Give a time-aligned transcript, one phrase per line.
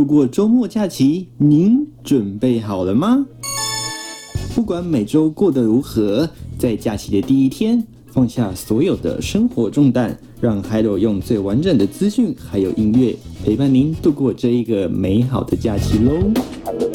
[0.00, 3.22] 度过周末假期，您准备好了吗？
[4.54, 6.26] 不管每周过得如何，
[6.58, 16.89] 在假期的第一天，放下所有的生活重担，让海螺用最完整的资讯还有音乐陪伴您度过这一个美好的假期喽。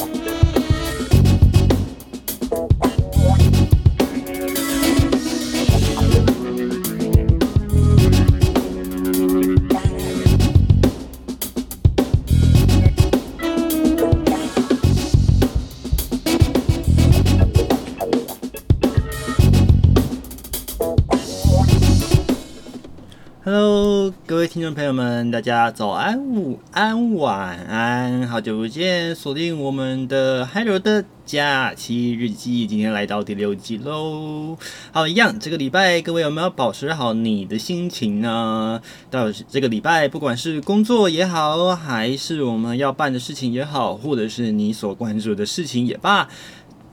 [24.65, 29.13] 众朋友们，大家早安、午安、晚安，好久不见！
[29.13, 34.57] 锁定我们的 Hello 的假期日记，今天来到第六集喽。
[34.91, 38.81] 好，一样，这个礼拜各位有没有保持好你的心情呢？
[39.11, 46.27] 到这个礼拜，不管是工作也好，还是我们要办的事情也好，或者是你所关注的事情也罢。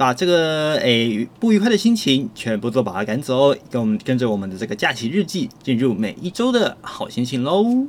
[0.03, 7.87] 把这个诶不愉快的心情全部都把它赶走，跟我们跟着我们的这个假期日记，进入每一周的好心情喽。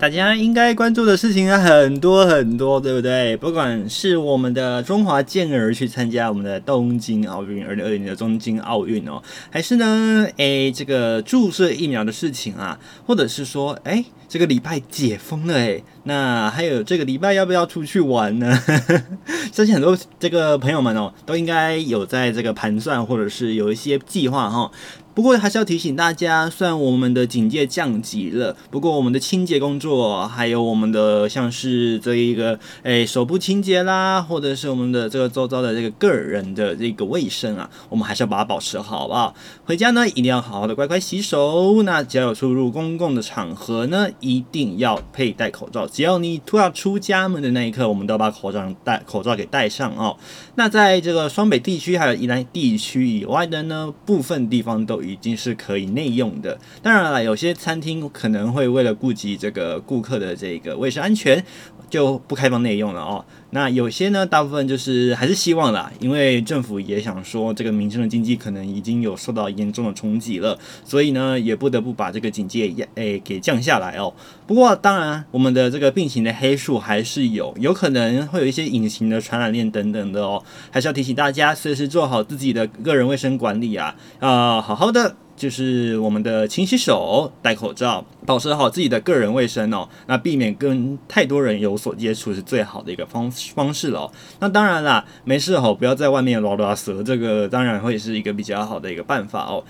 [0.00, 3.36] 大家应该关注的事情很多很多，对不对？
[3.38, 9.20] 不管是我们的中华健儿去参加我们的东京奥运，二零二零的东京奥运哦，
[9.50, 18.56] 还是呢，诶，这个注射疫苗的事情啊，或者是说，诶，这个礼拜解封了，诶，那还有这个礼拜要不要出去玩呢？
[19.52, 24.70] 相信很多这个朋友们哦，都应该有在这个盘算，或者是有一些计划哈。
[25.18, 39.34] 不过还是要提醒大家，虽然我们的警戒降级了，不过我们的清洁工作，还有我们的像是这一个诶手部清洁啦，或者是我们的这个周遭的这个个人的这个卫生啊，我们还是要把它保持好，好不好？
[39.64, 41.82] 回家呢，一定要好好的乖乖洗手。
[41.82, 45.84] 那只要有出入公共的场合呢，一定要佩戴口罩。
[45.84, 50.16] 只要你突然出家门的那一刻，我们都要把口罩戴口罩给戴上哦。
[50.54, 55.07] 那在这个双北地区还有宜兰地区以外的呢，部分地方都。
[55.08, 61.42] 已经是可以内用的，当然了，有些餐厅可能会为了顾及这个顾客的这个卫生安全，
[61.88, 63.24] 就不开放内用了哦。
[63.50, 74.12] 那有些呢，大部分就是还是希望啦，因为政府也想说，这个民生的经济可能已经有受到严重的冲击了，所以呢，也不得不把这个警戒诶、给降下来哦。
[74.46, 85.16] 不过当然，我们的这个病情的黑数还是有，有可能会有一些隐形的传染链等等的哦，还是要提醒大家，随时做好自己的个人卫生管理啊，啊，好好的。
[85.38, 89.88] 就是我们的勤洗手、戴口罩、保持好自己的个人卫生哦。
[90.06, 94.12] 那避免跟太多人有所接触是最好的一个方方式了哦。
[94.40, 99.64] 那当然啦，没事哦，不要在外面拉拉舌，这个当然会是一个比较好的一个办法哦。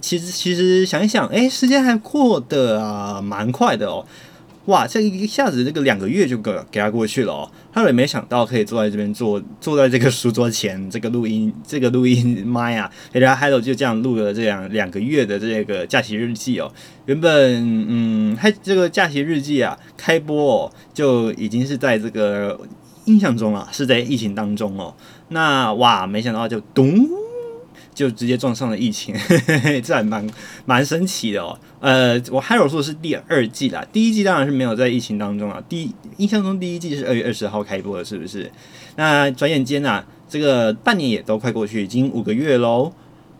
[0.00, 4.04] 其实其实想一想，诶，时间还过得啊蛮快的哦。
[4.68, 16.70] 哇，这一下子这个两个月就给给他过去了哦，他也没想到可以坐在这边坐坐在这个书桌前，这个录音这个录音麦呀，给大家 Hello 就这样录了这样两个月的这个假期日记哦。
[17.06, 22.60] 原本嗯，还这个假期日记啊，开播哦，就已经是在这个
[23.06, 24.94] 印象中啊，是在疫情当中哦。
[25.30, 27.08] 那哇，没想到就咚。
[27.94, 30.24] 就直接撞上了疫情，嘿嘿嘿，这还蛮
[30.64, 31.58] 蛮神奇的哦。
[31.80, 35.62] 呃，我还有说的是第二季啦，第一季当然是没有在疫情当中啊。
[35.68, 38.50] 第印象中第一季是二月二十号开播的，是不是？
[38.96, 42.92] 那转眼间啊，这个半年也都快过去，已经五个月喽。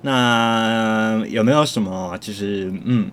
[0.02, 3.10] 那有没有什么就是嗯，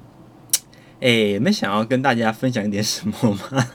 [1.02, 3.68] 哎，有没想要跟大家分享一点什么吗？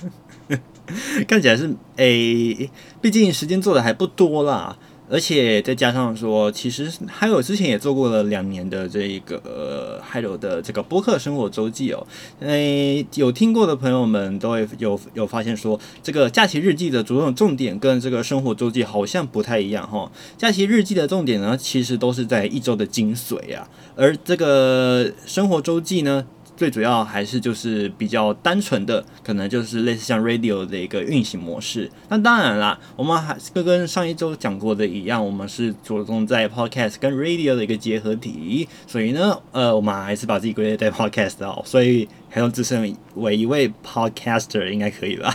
[1.27, 2.71] 看起来是哎，
[3.01, 4.77] 毕竟时间做的还不多啦。
[5.11, 12.07] 而且再加上说，其实还有之前也做过了两年的这一个还有的这个播客生活周记哦，
[12.39, 20.11] 诶，有听过的朋友们都会有有发现说，这个假期日记的着重重点跟这个生活周记好像不太一样哈。
[20.39, 26.25] 假期日记的重点呢，其实都是在一周的精髓啊，而这个生活周记呢。
[26.61, 31.91] 最主要还是就是比较单纯的，可能就是类似像 radio 的一个运行模式。
[32.11, 38.69] 那当然啦，我们还是跟上一周讲过的一样，我们是着重在 podcast 跟 radio 的一个结合体。
[38.87, 41.63] 所以呢，呃，我们还是把自己归类在 podcast 哦。
[41.65, 45.35] 所以还用自称为一位 podcaster 应该可以吧？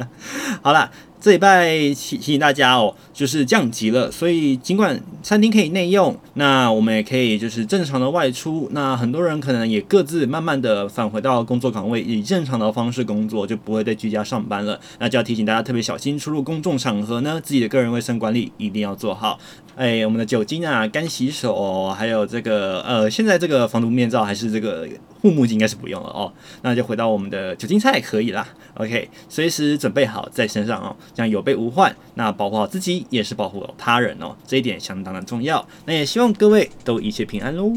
[0.60, 0.90] 好了。
[1.20, 8.68] 这礼拜提提醒大家哦，就是降级了，所以尽管餐厅可以内用，那我们也可以就是正常的外出。
[8.72, 14.78] 那很多人可能也各自慢慢的返回到工作岗位，以正常的方式工作，就不会再居家上班了。
[15.00, 19.38] 那就要提醒大家特别小心出入公众场合呢，自己的个人卫生管理一定要做好。
[19.78, 24.88] 哎，我们的酒精啊，干洗手，还有这个呃，现在这个防毒面罩还是这个
[25.22, 26.32] 护目镜应该是不用了哦。
[26.62, 28.44] 那就回到我们的酒精菜可以啦。
[28.74, 31.94] OK，随时准备好在身上哦，这样有备无患。
[32.14, 35.64] 那保护好自己也是保护好他人哦，这一点相当的重要。
[35.84, 37.72] 那也希望各位都一切平安喽。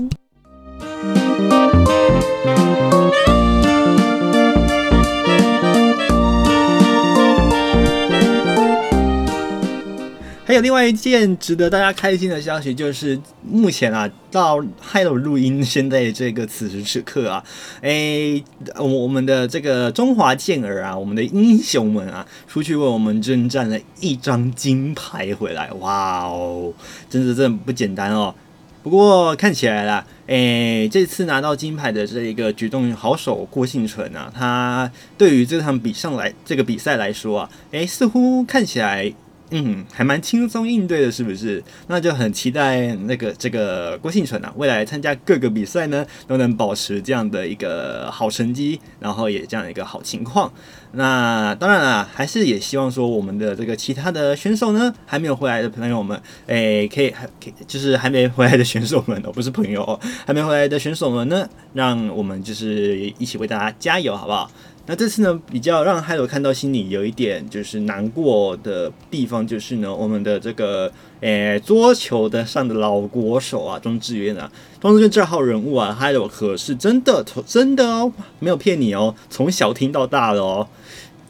[10.51, 17.41] 还有另外一件值得大家开心的消息，就是目前啊，到 Hello 录音现在这个此时此刻啊，
[17.79, 18.43] 诶，
[18.75, 26.73] 我我们的这个中华健儿啊，我们的英雄们啊，出去为我们征战了一张金牌回来，哇哦，
[27.09, 28.35] 真的真的不简单哦。
[28.83, 39.13] 不过看起来啦，诶，这次拿到金牌的这一个举重好手郭幸存啊，他对于这场比上来这个比赛来说啊，诶，似乎看起来。
[39.51, 41.61] 嗯，还蛮轻松应对的，是不是？
[41.87, 50.51] 那就很期待那个这个郭婞淳啊，未来参加各个比赛呢，都能保持这样的一个好成绩，然后也这样一个好情况。
[50.93, 64.49] 那当然了，还是也希望说我们的这个其他的选手呢，还没有回来的朋友们，诶，可以还可以，就是还没回来的选手们哦，不是朋友哦，还没回来的选手们呢，让我们就是一起为大家加油，好不好？
[64.87, 70.91] 那这次呢，比较让海螺看到心里有一点就是难过的地方，就是呢，我们的这个
[71.21, 74.51] 诶桌球的上的老国手啊，庄智渊啊，
[74.81, 80.67] 庄智渊这号人物啊，海螺可是真的真的哦，没有骗你哦，从小听到大的哦。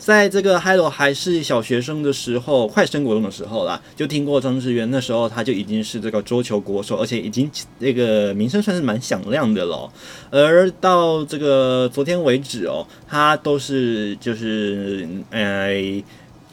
[0.01, 4.89] 在这个 Hello 还是小学生的时候，快升国中的时候啦，就听过张智渊。
[4.89, 7.47] 那时候他就已经是这个桌球国手，而且已经
[7.79, 9.87] 这个名声算是蛮响亮的了。
[10.31, 16.03] 而到这个昨天为止哦，他都是就是呃，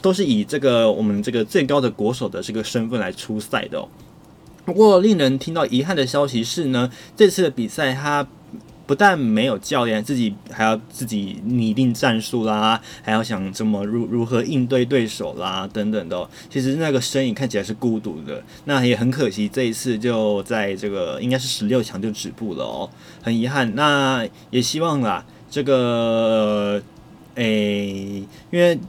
[0.03, 3.89] 都是以这个我们这个最高的国手的这个身份来出赛的哦。
[4.67, 8.29] 不过令人听到遗憾的消息是呢，这次的比赛他。
[8.89, 16.27] 不但没有教练，自己还要自己拟定战术啦，还要想怎么如如何应对对手啦，等等的。
[16.49, 22.89] 其实那个身影看起来是孤独的，那也很可惜，这一次就在这个应该是十六强就止步了哦，
[23.23, 23.75] 很遗憾。
[23.75, 26.83] 那也希望啦，这个
[27.35, 28.81] 诶，因为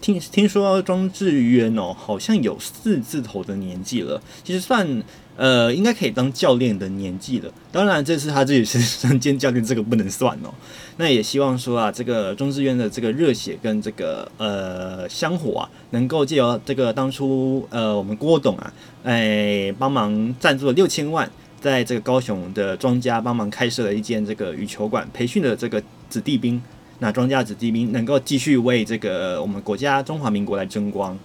[0.00, 5.02] 听听说庄智渊哦，好像有四字头的年纪了，其实算。
[5.38, 7.50] 呃，应该可以当教练的年纪了。
[7.70, 10.52] 当然，这次他自己是身兼教练，这个不能算哦。
[10.96, 18.72] 那也希望说啊，这个庄志渊的这个热血跟这个呃香火啊，能够借由这个当初呃我们郭董啊，
[19.04, 21.30] 哎帮忙赞助了六千万，
[21.60, 25.80] 在这个高雄的庄家帮忙开设了一间这个羽球馆，培训的这个
[26.10, 26.60] 子弟兵，
[26.98, 31.16] 那庄家子弟兵能够继续为这个我们国家中华民国来争光。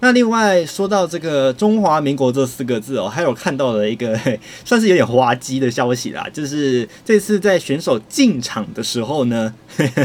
[0.00, 4.18] 那另外说到这个中华民国这四个字哦，还有看到了一个
[4.64, 9.54] 算是有点滑稽的消息啦，就是这次在选手进场的时候呢，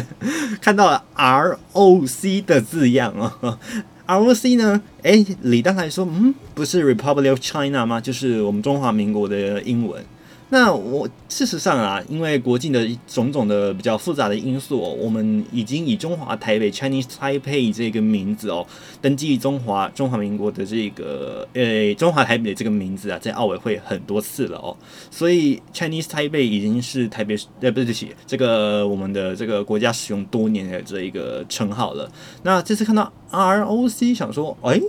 [0.62, 3.58] 看到了 ROC 的字样哦，
[4.08, 8.00] ROC 呢，哎，理当来说，嗯，不是 Republic of China 吗？
[8.00, 10.04] 就是我们中华民国的英文。
[10.54, 18.68] 那我事实上啊，因为国际的种种的比较复杂的因素，哦我们已经以中华台北 Chinese Taipei 这个名字哦，
[19.02, 24.76] 登记中华中华民国的这个呃中华台北的这个名字啊，在奥委会很多次了哦，
[25.10, 32.12] 所以 Chinese Taipei 已经是台北呃不是对不起，这个我们的这个国家使用多年的这一个称号了。
[32.44, 34.82] 那这次看到 ROC，想说，哎。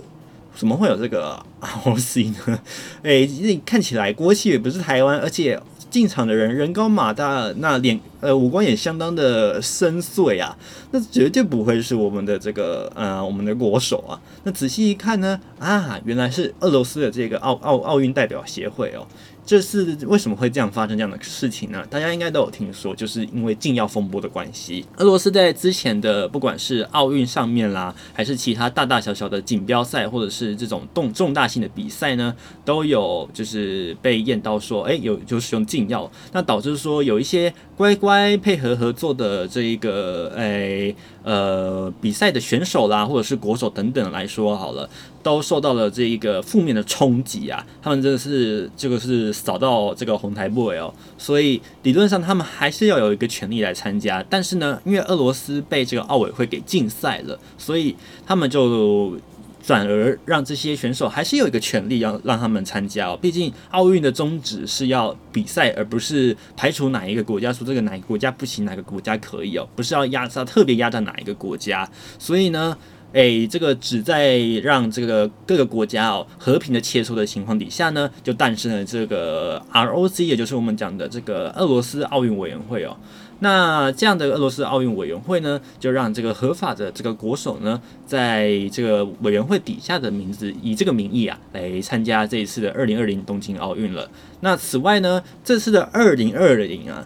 [0.55, 2.59] 怎么会有这个 ROC 呢？
[3.03, 3.27] 诶，
[3.65, 10.57] 看起来国旗也不是台湾，而且进场的人人高马大，那脸呃五官也相当的深邃啊，
[10.91, 14.19] 那绝对不会是我们的这个呃我们的国手啊。
[14.43, 19.05] 那仔细一看呢，啊，原来是俄罗斯的这个奥奥奥运代表协会哦。
[19.45, 21.85] 这是为什么会这样发生这样的事情呢？
[21.89, 24.85] 大家应该都有听说，就是因为禁药风波的关系。
[24.97, 32.33] 俄罗斯在之前的不管是奥运上面啦，还是其他大大小小的锦标赛，或者是这种重重大性的比赛呢，
[32.63, 44.89] 都有就是被验到说，哎，有就使用禁药，那导致说有一些乖乖配合合作的这一个，哎呃比赛的选手啦，或者是国手等等来说好了。
[45.23, 47.65] 都受到了这一个负面的冲击啊！
[47.81, 54.21] 他们真的是这个是扫到这个红台 boy 哦，所以理论上他们还是要有一个权利来参加。
[54.29, 59.17] 但是呢，因为俄罗斯被这个奥委会给禁赛了，所以他们就
[59.63, 63.17] 转而让这些选手还是有一个权利要让他们参加哦。
[63.19, 71.89] 毕竟奥运的宗旨是要比赛，而不是排除哪一个国家说这个哪个国家不行，哪个国家可以哦，不是要压榨特别压榨哪一个国家。
[72.19, 72.77] 所以呢。
[73.13, 82.97] 诶、这个只在让这个各个国家哦和平的切磋的情况底下呢，就诞生了这个 ROC，也就是我们讲的这个俄罗斯奥运委员会哦。
[83.43, 94.09] 那这样的俄罗斯奥运委员会呢，就让这个合法的这个国手呢，在这个委员会底下的名字，以这个名义啊来参加这一次的二零二零东京奥运了。
[94.39, 97.05] 那此外呢，这次的二零二零啊。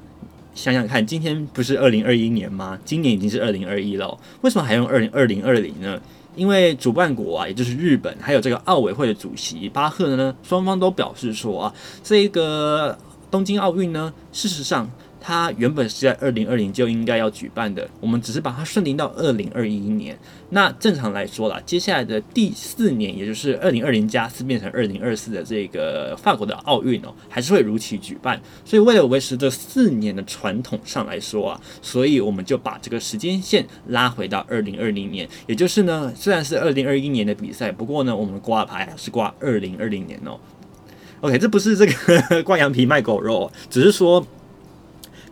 [0.54, 2.80] 想想看，今天不是二零二一年吗？
[2.84, 6.02] 今年已经是二零二一了，为什么还用二零二零二零呢？
[6.36, 12.98] 因为主办国啊，也就是日本，还有这个奥委会的主席巴赫呢，双方都表示说啊，这个
[13.30, 14.90] 东京奥运呢，事实上。
[15.28, 20.18] 它原本是在二零二零就应该要举办的，我们只是把它顺延到二零二一年。
[20.52, 28.42] 那正常来说啦，接下来的第四年，也就是二零二零加四变成二零二四的这个法国的奥运哦，还是会如期举办。
[28.64, 35.28] 所以为了维持这四年的传统上来说啊，所以我们就把这个时间线拉回到二零二零年。
[35.46, 40.40] 也就是呢，虽然是二零二一年的比赛，不过呢，我们挂牌是挂二零二零年哦。
[41.20, 44.26] OK，这不是这个 挂羊皮卖狗肉，只是说。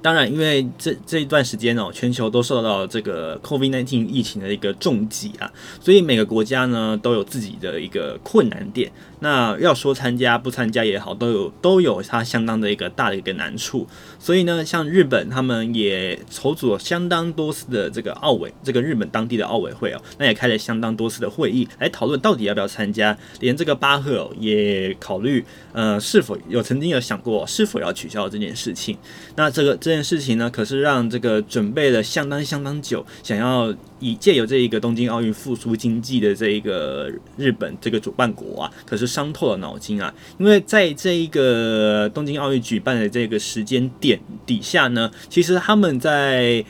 [0.06, 8.92] 当然，因为这这一段时间哦，全球都受到这个 COVID-19 疫情的一个重击啊，所以每个国家呢都有自己的一个困难点。
[9.22, 13.88] 那要说参加不参加也好，都有都有它相当的一个大的一个难处。
[14.26, 23.16] 所以呢，像日本他们也筹组了相当多次的这个奥委，这个日本当地的奥委会哦，那也开了相当多次的会议来讨论到底要不要参加。
[23.40, 28.98] 连这个巴赫也考虑，呃，是否有曾经有想过是否要取消这件事情。
[29.36, 33.72] 那这个这件事情呢，可是让这个准备了相当相当久，想要。
[34.02, 44.15] 以借由这一个东京奥运复苏经济的这一个日本这个主办国啊，可是伤透了脑筋啊，因为在这一个东京奥运举办的这个时间点
[44.46, 46.64] 底下呢，其实他们在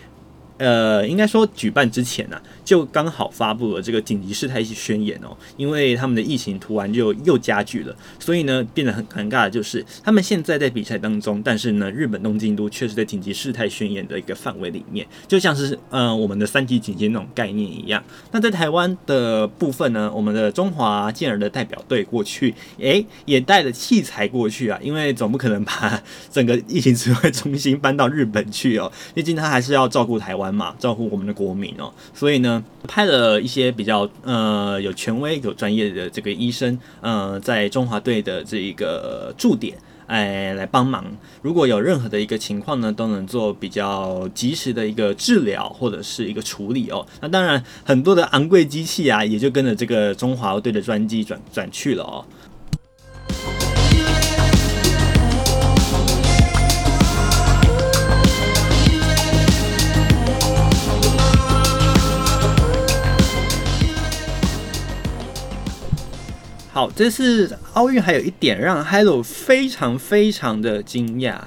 [0.57, 18.03] 呃，应该说举办之前呢、就刚好发布了这个紧急事态宣言哦，因为他们的疫情突然就又加剧了，所以呢变得很尴尬的就是他们现在在比赛当中，但是呢日本东京都却是在紧急事态宣言的一个范围里面，就像是呃我们的三级警戒那种概念一样。
[18.31, 32.54] 那在台湾的部分呢，我们的中华健儿的代表队过去，诶也带了器材过去啊，因为总不可能把整个疫情指挥中心搬到日本去哦，毕竟他还是要照顾台湾嘛，照顾我们的国民哦，所以呢。
[32.87, 41.05] 派了一些比较呃有权威、有专业的这个医生，呃，在中华队的这一个驻点，哎，来帮忙。
[41.41, 47.05] 如果有任何的一个情况呢，都能做比较及时的一个治疗或者是一个处理哦。
[47.21, 52.25] 那当然，很多的昂贵机器啊，也就跟着这个中华队的专机转转去了哦。
[66.75, 71.39] 好，这次奥运还有一点让 Hilo 非常非常的惊讶，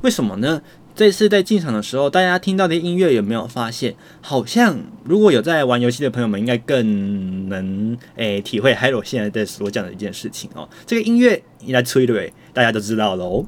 [0.00, 0.60] 为什么呢？
[0.92, 10.68] 这次在进场的时候，大家听到的音乐有没有发现，好像如果有在玩游戏的朋友们，应该更能诶、体会 Hilo 现在在所讲的一件事情哦。
[10.84, 13.46] 这个音乐一来催对，大家都知道喽。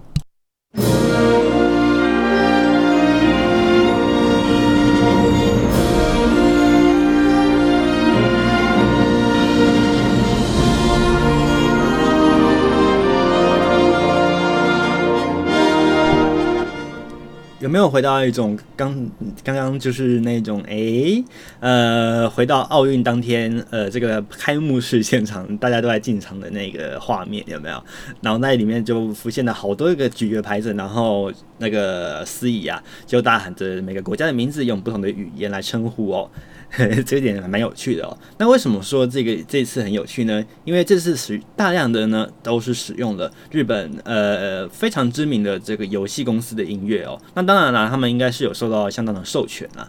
[17.64, 19.10] 有没有回到一种刚
[19.42, 21.24] 刚刚就是那种哎、
[21.60, 27.82] 呃，回到奥运当天呃这个开幕式现场，大家都在进场的那个画面有没有？
[28.20, 36.30] 脑袋里面就浮现了好多个举着牌子，然后那个司仪啊就大喊着每个国家的名字，用不同的语言来称呼哦。
[37.06, 38.16] 这一点蛮有趣的哦。
[38.38, 40.44] 那为什么说这个这次很有趣呢？
[40.64, 47.20] 因为这次使大量的呢都是使用了日本呃非常知名的这个游戏公司的音乐哦。
[47.34, 49.88] 那当然了，他们应该是有受到相当的授权啊。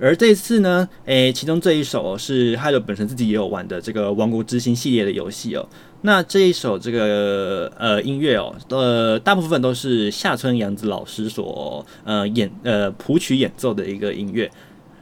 [0.00, 5.66] 而这次呢，诶，其中这一首是 Hylo 本身自己也有玩的这个《王国之心》系列的游戏哦。
[6.02, 14.50] 那这一首这个呃音乐哦，呃大部分都是下村洋子老师所呃演呃谱曲演奏的一个音乐。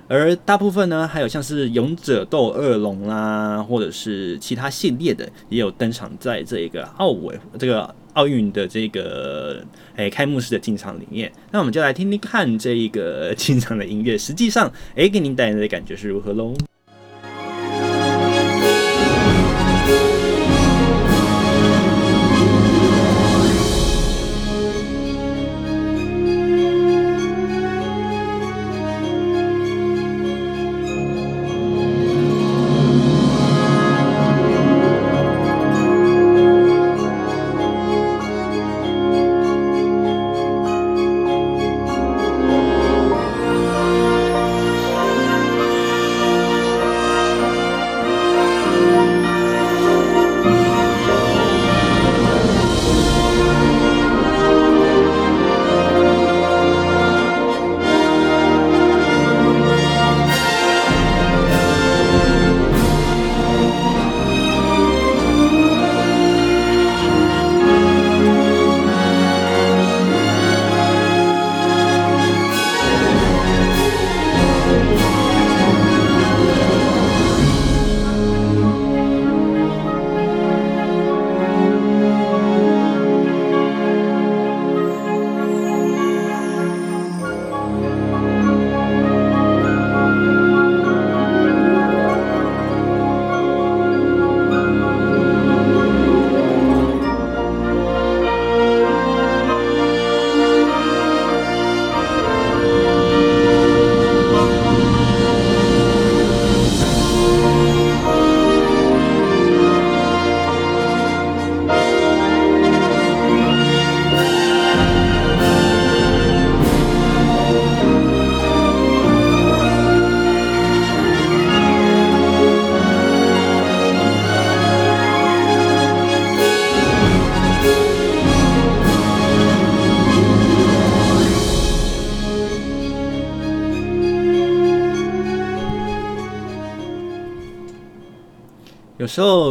[0.08, 9.64] 而大部分呢，还有像是《勇者斗恶龙》啦，或者是其他系列的，也有登场在这个奥委这个奥运的这个
[9.96, 11.32] 诶、开幕式的进场里面。
[11.50, 16.54] 那我们就来听听看这一个进场的音乐，实际上诶、给您带来的感觉是如何喽？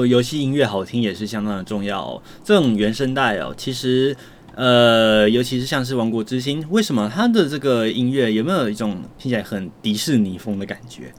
[0.06, 2.22] 游戏音乐好听也是相当的重要哦。
[2.44, 4.16] 这种原声带哦，其实
[4.56, 11.14] 呃，尤其是像是《王国之心》，为什么它的这个音乐有没有一种听起来很迪士尼风的感觉？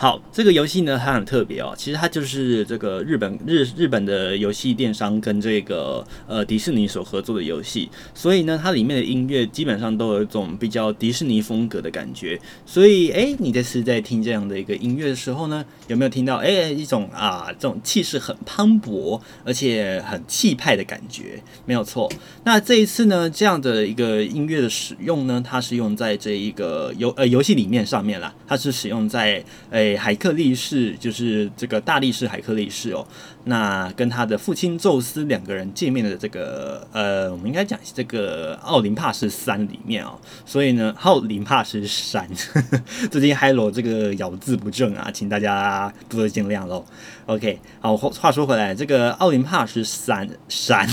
[0.00, 1.74] 好，这个游戏呢，它很特别哦。
[1.76, 12.40] 其实它就是这个日本日日本的游戏电商跟这个呃迪士尼所合作的游戏，所以呢，它里面的音乐基本上都有一种比较迪士尼风格的感觉。
[12.64, 21.42] 所以，哎，你这次在听这样的一个音乐的时候呢，有没有听到哎一种啊这种气势很磅礴，而且很气派的感觉？
[21.66, 22.08] 没有错。
[22.44, 29.87] 那这一次呢，这样的一个音乐的使用呢，它是用在这一个游呃游戏里面上面啦，它是使用在诶。
[29.96, 33.06] 海克力士就是这个大力士海克力士哦，
[33.44, 42.28] 那跟他的父亲宙斯两个人见面的这个呃，我们应该讲这个奥林帕斯山里面哦，所以呢，奥林帕斯山，
[43.10, 46.84] 最近 Hylo 这个咬字不正啊，请大家多多见谅喽。
[47.26, 50.88] OK，好，话说回来，这个奥林帕斯山山，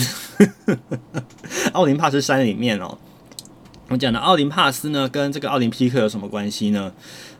[1.74, 2.98] 奥林帕斯山里面哦，
[3.88, 6.92] 我讲的奥林帕斯呢，跟这个奥林匹克有什么关系呢？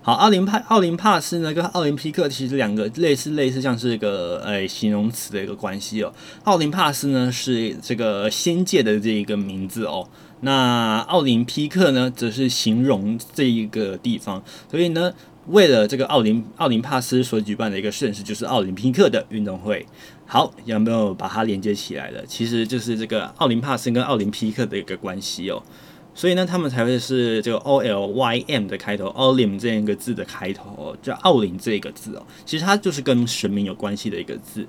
[0.06, 6.14] 好，奥林帕奥林帕斯呢，跟奥林匹克其实两个类似类似，像是一个呃、欸、形容词的一个关系哦。
[6.44, 10.08] 奥林帕斯呢是这个仙界的这一个名字哦，
[10.42, 14.44] 那奥林匹克呢则是形容这一个地方。
[14.70, 15.12] 所以呢，
[15.48, 19.84] 为了这个奥林奥林帕斯所举办的一个盛事，就是奥林匹克的运动会。
[20.28, 22.24] 好，有没有把它连接起来的？
[22.28, 25.64] 其实就是这个奥林帕斯跟奥林匹克的一个关系哦。
[26.16, 32.26] 所以呢，他们才会是这个 O L Y M 的开头，Olim 这样一个字的开头，叫奥林这个字哦。
[32.46, 34.66] 其实它就是跟神明有关系的一个字。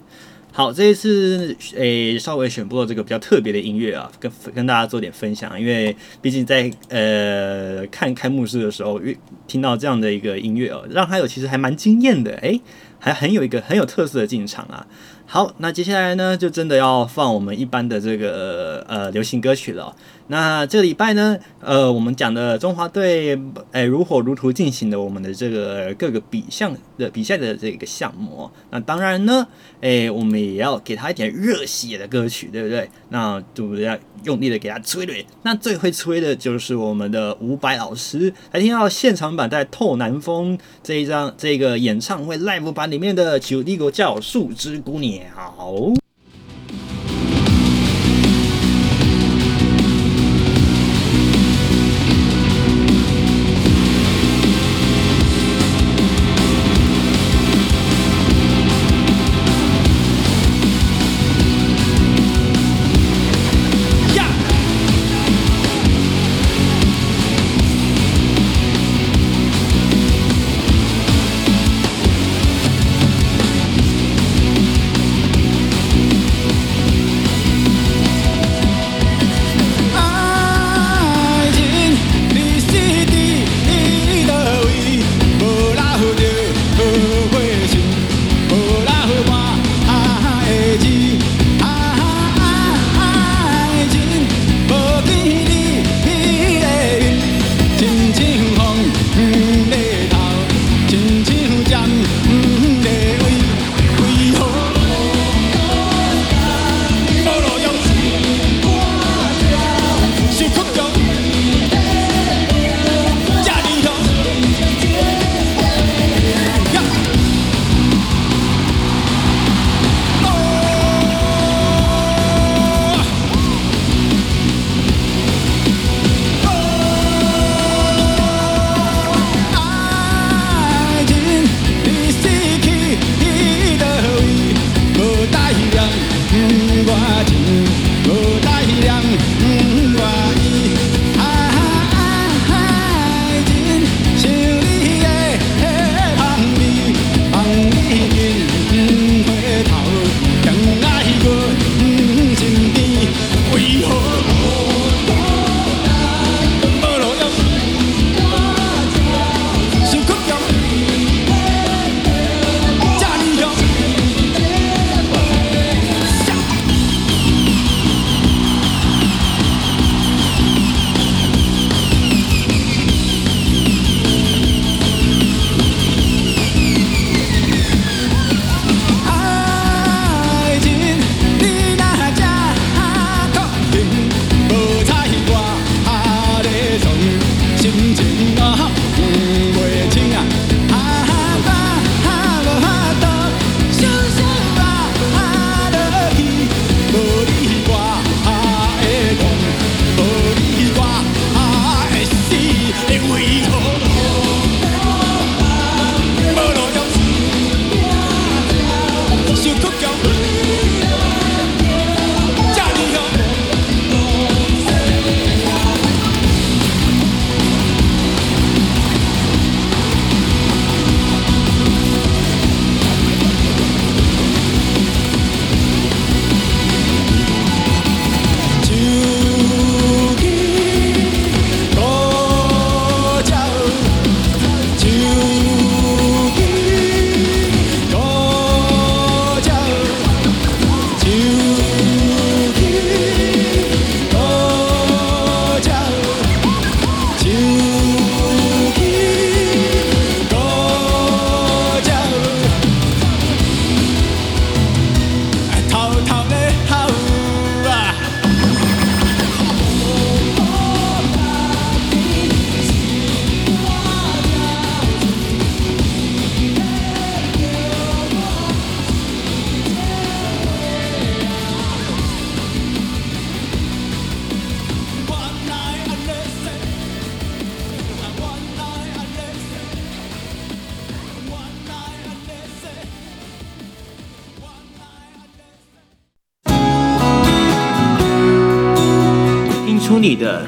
[0.52, 5.61] 好，这一次诶、稍微选播了这个比较特别的音乐啊，跟跟大家做点分享。
[5.61, 8.98] 因为毕竟在呃看开幕式的时候，
[9.46, 12.59] 听到这样的一个音乐哦、让还有其实还蛮惊艳的，诶、
[12.98, 14.87] 还很有一个很有特色的进场啊。
[15.26, 19.94] 好，那接下来呢，就真的要放我们一般的这个呃流行歌曲了。
[20.28, 23.38] 那这个礼拜呢，呃，我们讲的中华队，
[23.70, 28.50] 哎，如火如荼进行的我们的这个各个比项的比赛的这个项目。
[28.70, 29.46] 那当然呢，
[29.80, 32.90] 哎，我们也要给他一点热血的歌曲，对不对？
[33.10, 35.24] 那就要用力的给他吹对。
[35.42, 45.24] 那最会吹的就是我们的伍佰老师，来听到现场版在《透南风》这一张这个演唱会 live 版里面的《九地国叫树枝姑娘》。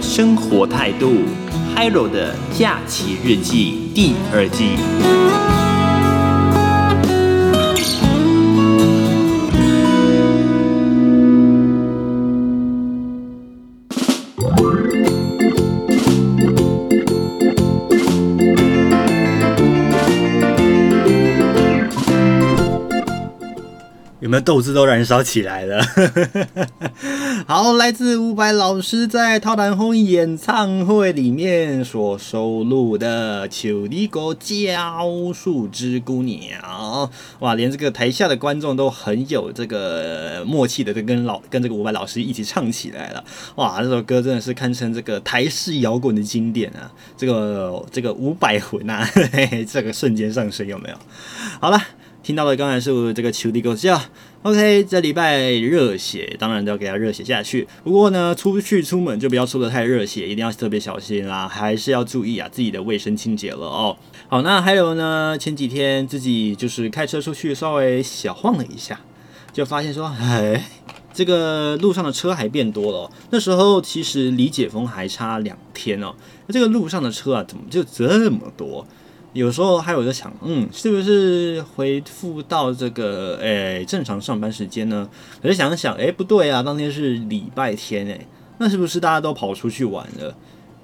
[0.01, 1.12] 生活态度
[1.77, 5.58] ，Hiro 的假期日记第二季。
[24.48, 25.84] 斗志都燃烧起来了。
[27.46, 36.40] 好，来自伍佰老师在《套弹红》演唱会里面所收录的《秋里过浇树枝姑娘》，
[37.40, 43.22] 哇，连这个台下的观众都很有这个默契的，就跟老跟这个伍佰老师一起唱起来了。
[43.56, 46.90] 哇，这首歌真的是堪称这个台式摇滚的经典啊！
[47.18, 50.96] 这个这个伍佰魂啊， 嘿嘿，这个瞬间上升有没有？
[51.61, 51.78] 好了。
[52.20, 53.98] 听到的刚才是这个秋里过浇
[54.42, 57.66] ，OK，这礼拜热血，当然都要给他热血下去。
[57.83, 63.96] 不过呢，出去出门就不要出得太热血，一定要特别小心啦，还是要注意啊自己的卫生清洁了哦。
[64.29, 69.01] 好，那还有呢，前几天自己就是开车出去，稍微小晃了一下，
[69.53, 70.62] 就发现说，哎，
[71.12, 73.11] 这个路上的车还变多了。
[73.31, 76.14] 那时候其实离解封还差两天哦，
[76.46, 78.87] 那这个路上的车啊，怎么就这么多？
[79.34, 85.08] 有时候还有在想，嗯，是不是恢复到这个诶、正常上班时间呢？
[85.42, 88.26] 可是想想，诶、不对啊，当天是礼拜天诶、
[88.58, 90.34] 那是不是大家都跑出去玩了？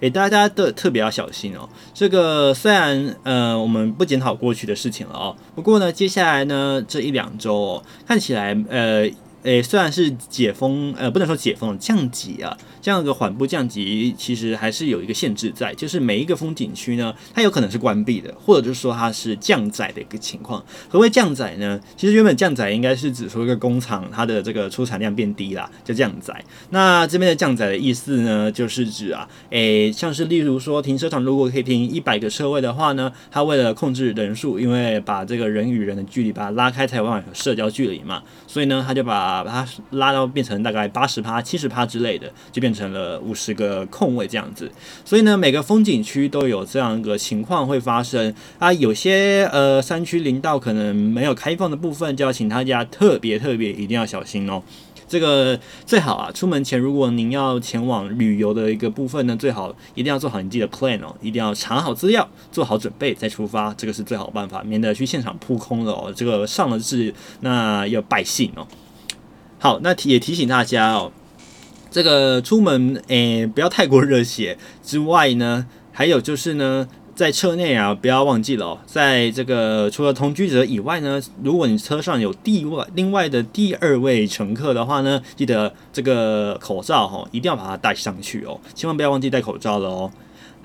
[0.01, 1.69] 诶、大家都特别要小心哦。
[1.95, 9.11] 这个虽然呃我们不检讨过去的事情了哦，不过呢，接下来呢这一两周哦，看起来呃。
[9.45, 20.65] 诶，虽然是解封，呃，不能说解封，降级啊，这样一个缓步降级，其实还是有一个限制在，就是每一个风景区呢，它有可能是关闭的，或者就是说它是降载的一个情况。
[20.89, 21.79] 何谓降载呢？
[21.95, 26.43] 其实原本降载应该是指说一个工厂它的这个出产量变低啦，就降载。
[26.71, 44.71] 那这边的降载的意思呢，就是指啊，诶，像是例如说停车场如果可以停一百个车位的话呢，它为了控制人数，因为把这个人与人的距离把它拉开才有社交距离嘛，所以呢，它就把把它拉到变成大概八十趴、七十趴之类的，就变成了五十个空位这样子。
[45.05, 48.73] 所以呢，每个风景区都有这样一个情况会发生啊。
[48.75, 54.63] 有些呃山区林道可能没有开放的部分，就要请大家特别特别一定要小心哦。
[55.07, 66.13] 这个最好啊，出门前如果您要前往旅游的一个部分呢，最好一定要做好你自己的 plan 哦，一定要查好资料，做好准备再出发，这个是最好的办法，免得去现场扑空了哦。
[66.17, 68.67] 这个上了字那要败兴哦。
[69.65, 71.11] 好，那提也提醒大家哦，
[71.91, 90.13] 这个出门诶、不要太过热血之外呢，还有就是呢，在车内啊不要忘记了哦，在这个除了同居者以外呢，如果你车上有第外另外的第二位乘客的话呢，记得这个口罩哈一定要把它戴上去哦，千万不要忘记戴口罩了哦。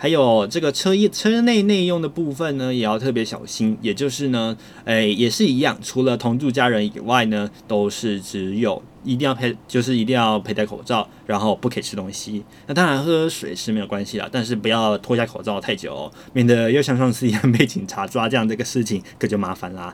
[0.01, 3.77] 还有这个车一车内内用的部分呢，也要特别小心。
[3.81, 12.43] 也就是呢，诶，也是一样，除了同住家人以外呢，都是只有一定要配，就是一定要佩戴口罩，然后不可以吃东西。
[12.67, 19.93] 那当然喝水是没有关系啦，但是不要脱下口罩太久，免得又像上次一样被警察抓这样这个事情，可就麻烦啦。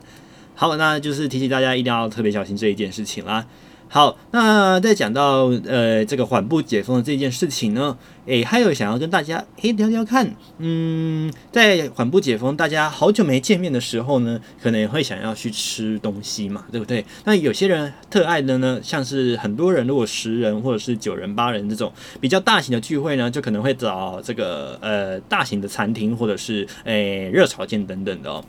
[0.55, 3.45] 好，那就是提醒大家一定要特别小心这一件事情啦。
[3.95, 17.05] 好，那再讲到呃这个缓步解封的这件事情呢，诶，还有想要跟大家诶聊聊看，嗯，在缓步解封，大家好久没见面的时候呢，可能也会想要去吃东西嘛，对不对？
[17.23, 28.43] 那有些人特爱的呢，像是很多人如果十人或者是九人八人这种比较大型的聚会呢，就可能会找这个呃大型的餐厅或者是诶热炒店等等的哦。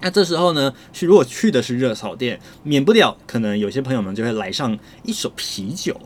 [0.00, 5.98] 那这时候呢，去如果去的是热炒店，免不了可能有些朋友们就会来上一手啤酒。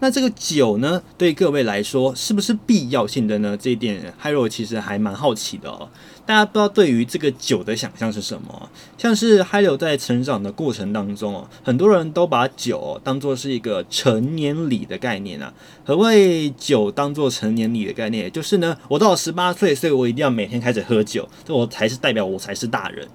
[0.00, 3.56] 那这个酒呢，对各位来说是不是必要性的呢？
[3.60, 5.88] 这一点，Hiro 其实还蛮好奇的哦。
[6.24, 8.70] 大家不知道对于这个酒的想象是什么？
[8.96, 15.52] 像是 Hiro 在成长的过程当中哦，很多人都把酒当做是一个成年礼的概念啊。
[15.84, 18.30] 何谓酒当做成年礼的概念？
[18.30, 23.08] 就是呢，我到了十八岁，所以我一定要每天开始喝酒，这我才是代表我才是大人。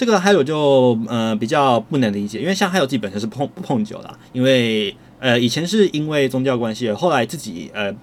[0.00, 7.94] 这个还有就呃比较不能理解，因为像还有自己本身是碰不碰酒啦，因为呃以前是因为宗教关系，后来自己呃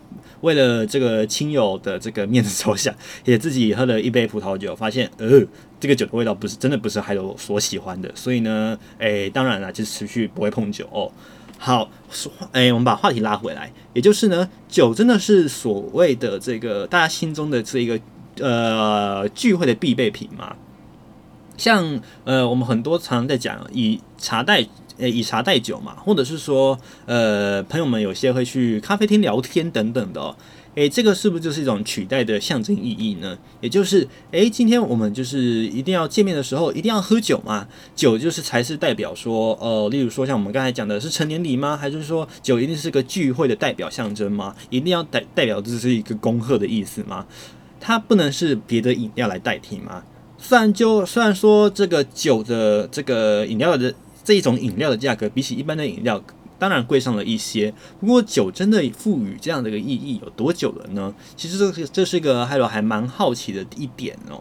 [0.42, 2.94] 为了这个亲友的这个面子着想，
[3.26, 5.42] 也自己喝了一杯葡萄酒，发现呃
[5.80, 11.12] 这个酒的味道不是真的不是还有所喜欢的，所以呢，诶当然了，就持续不会碰酒哦。
[11.58, 11.90] 好，
[12.52, 18.00] 诶我们把话题拉回来，也就是呢，酒真的是所谓的这个大家心中的这个
[18.40, 20.56] 呃聚会的必备品吗？
[21.58, 24.66] 像呃，我们很多常在讲以茶代
[24.98, 30.36] 呃以茶代酒嘛，或者是说呃，朋友们有些会去咖啡厅聊天等等的哦，
[30.76, 33.38] 诶，这个是不是就是一种取代的象征意义呢？
[33.62, 37.68] 也就是诶，今天我们就是一定要见面的时候一定要喝酒嘛？
[37.96, 41.76] 酒就是才是代表说呃，例如说像我们刚才讲的是成年礼吗？
[41.76, 44.56] 还是说酒一定是个聚会的代表象征吗？
[44.70, 47.26] 一定要代代表这是一个恭贺的意思吗？
[47.80, 50.04] 它不能是别的饮料来代替吗？
[50.48, 56.24] 虽然就虽然说这个酒的这个饮料的这一种饮料的价格比起一般的饮料，
[56.58, 57.74] 当然贵上了一些。
[58.00, 61.14] 不过酒真的赋予这样的一个意义有多久了呢？
[61.36, 64.40] 其实这是这是一个 Hiro 还蛮好奇的一点哦。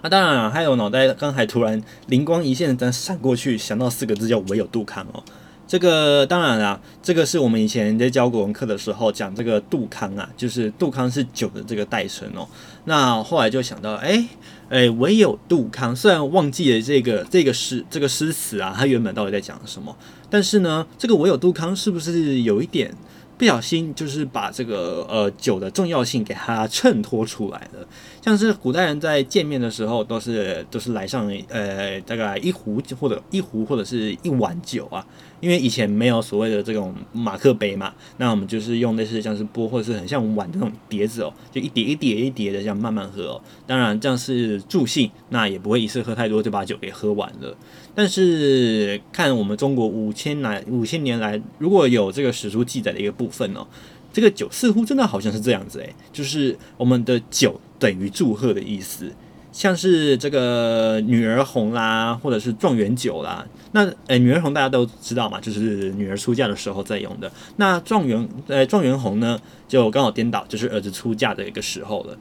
[0.00, 5.22] 那当然了，Hiro 脑袋刚才突然灵光一现，咱闪过去想到四个字叫“唯有杜康”哦。
[5.66, 12.46] 这个当然啦，这个是我们以前在教国文课的时候讲这个杜康啊，就是杜康是酒的这个代称哦。
[12.84, 14.24] 那后来就想到，哎
[14.68, 19.96] 哎，唯有杜康，虽然忘记了这个这个诗这个诗词啊，它原本到底在讲什么，
[20.30, 22.94] 但是呢，这个唯有杜康是不是有一点
[23.36, 27.86] 不小心，就是把这个呃酒的重要性给它衬托出来了？
[28.24, 35.04] 像是古代人在见面的时候，都是都是来上呃大概一壶或者一壶或者是一碗酒啊。
[35.40, 43.42] 因为以前没有所谓的这种马克杯嘛，那我们就是用类似像是钵或者是很像碗的那种碟子哦，就一碟一碟一碟的这样慢慢喝哦。
[43.66, 47.56] 当然这样是助兴，那也不会一次喝太多就把酒给喝完了。
[47.94, 53.66] 但是看我们中国五千来五千年来，如果有这个史书记载的一个部分哦，
[54.12, 59.12] 这个酒似乎真的好像是这样子诶，就是我们的酒等于祝贺的意思。
[59.56, 63.42] 像是这个女儿红啦，或者是状元酒啦，
[63.72, 67.32] 那呃女儿红大家都知道嘛，就是女儿出嫁的时候在用的。
[67.56, 72.14] 那状元呃状元红呢，就刚好颠倒，就是儿子出嫁的一个时候了。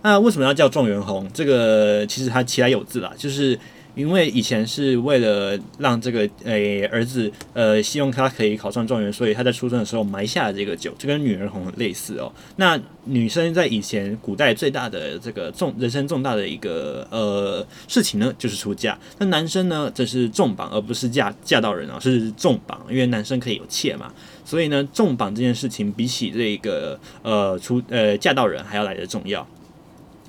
[0.00, 1.28] 那为什么要叫状元红？
[1.34, 3.58] 这个其实它其来有字啦，就是。
[3.98, 12.32] 因为以前是为了让这个诶、儿子呃希望他可以考上状元，所以他在出生的时候埋下了这个酒，就跟女儿红类似哦。
[12.54, 18.96] 那女生在以前古代最大的这个重人生重大的一个呃事情呢，就是出嫁。
[19.18, 24.14] 那男生呢，这是重榜，而不是嫁嫁到人啊，是重榜，因为男生可以有妾嘛。
[24.44, 29.44] 所以呢，重榜这件事情比起这个呃出呃嫁到人还要来得重要。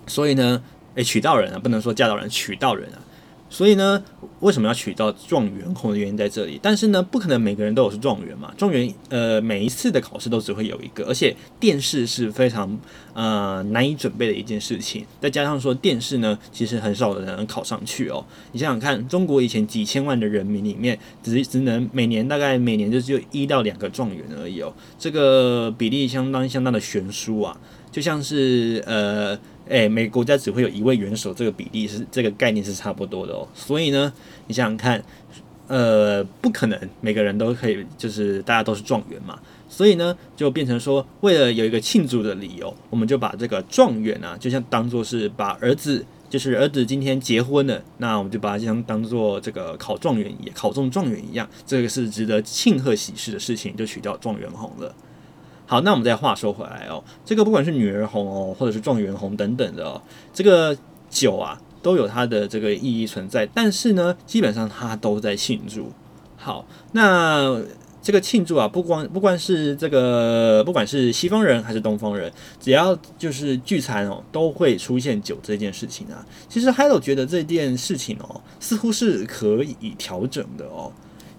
[0.07, 0.59] 所以呢，
[0.95, 2.97] 诶娶到人啊，不能说嫁到人，娶到人啊。
[3.49, 4.03] 所以呢，
[4.41, 6.59] 为什么要取到状元红的原因在这里？
[6.61, 8.53] 但是呢，不可能每个人都有是状元嘛。
[8.55, 12.79] 状元呃，每一次的考试都只会有一个，而且殿试是非常
[13.13, 15.03] 呃难以准备的一件事情。
[15.19, 18.23] 再加上说殿试呢，其实很少的人能考上去哦。
[18.51, 24.71] 你想想看，中国以前几千万的人民里面，只只能每年大概每年就只有一到两个状元而已哦。
[24.99, 27.59] 这个比例相当相当的悬殊啊，
[27.91, 29.37] 就像是呃。
[29.69, 33.47] 诶，每个国家只会有一位元首，这个比例是这个概念是差不多的哦。
[33.53, 34.11] 所以呢，
[34.47, 35.01] 你想想看，
[35.67, 39.39] 呃，不可能每个人都可以，就是大家都是状元嘛。
[39.69, 54.95] 所以呢，就变成说，为了有一个庆祝的理由，我们就把这个状元啊，就像当做是把儿子，就是儿子今天结婚了，那我们就把它像当做这个考状元一样，考中状元一样，这个是值得庆贺喜事的事情，就取叫状元红了。
[55.69, 60.01] 好，那我们再话说回来哦，这个不管是女儿红哦，或者是状元红等等的哦，
[60.33, 60.75] 这个
[61.11, 65.91] 酒啊都有它的这个意义存在，但是呢，基本上它都在庆祝。
[66.37, 67.61] 好，那
[68.01, 76.25] 这个庆祝啊，不光不管是这个，不管是西方人还是东方人，只要就是聚餐哦，都会出现酒这件事情啊。
[76.47, 80.91] 其实 Hiro 觉得这件事情哦，似乎是可以调整的哦。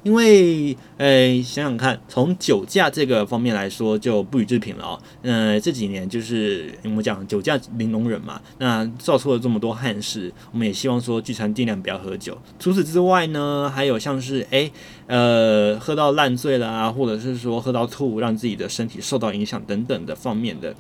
[0.03, 4.99] 因为，诶，想想看，从酒驾这个方面来说，就不予置评了哦。
[5.21, 12.39] 嗯、呃，这几年就是我们讲酒驾零容忍嘛，那造出了这么多憾事，我们也希望说聚餐尽量不要喝酒。
[12.59, 14.73] 除此之外呢，还有像是诶，
[15.07, 20.75] 呃，喝到烂醉了啊，或者是说喝到吐，让自己的身体受到影响等等的方面的，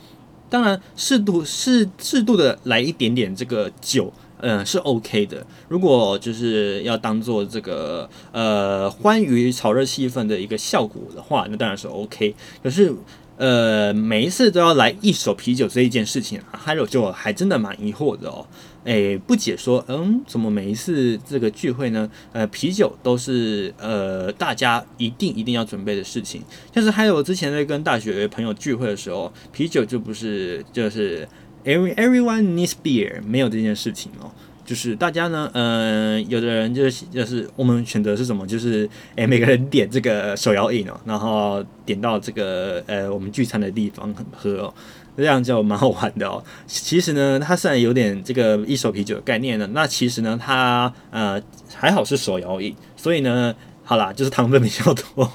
[0.48, 4.10] 当然适度适适度的来一点点这个酒。
[4.42, 5.46] 嗯，是 OK 的。
[5.68, 12.34] 如果就是要当做这个呃欢愉炒热气氛的一个效果的话，那当然是 OK。
[12.62, 12.92] 可是
[13.36, 18.46] 呃每一次都要来一手啤酒这一件事情啊，Hiro 就还真的蛮疑惑的哦。
[18.84, 22.10] 诶，不解说，嗯，怎么每一次这个聚会呢？
[22.32, 26.42] 呃，啤酒都是呃大家一定一定要准备的事情。
[26.74, 31.28] 像是还有之前在跟大学朋友聚会的时候，啤酒就不是就是。
[31.64, 34.30] Every everyone needs beer，没有这件事情哦。
[34.64, 38.46] 就是大家呢，嗯、呃，有的人就是就是我们选择是什么？
[38.46, 44.74] 就是诶，每个人点这个手摇饮哦，然后点到这个呃我们聚餐的地方喝哦，
[45.16, 46.42] 这样就蛮好玩的哦。
[46.66, 51.42] 其实呢，它虽然有点这个一手啤酒的概念呢，那其实呢，它呃
[51.74, 53.54] 还好是手摇饮，所以呢。
[53.82, 55.28] 好啦，就是糖分比较多，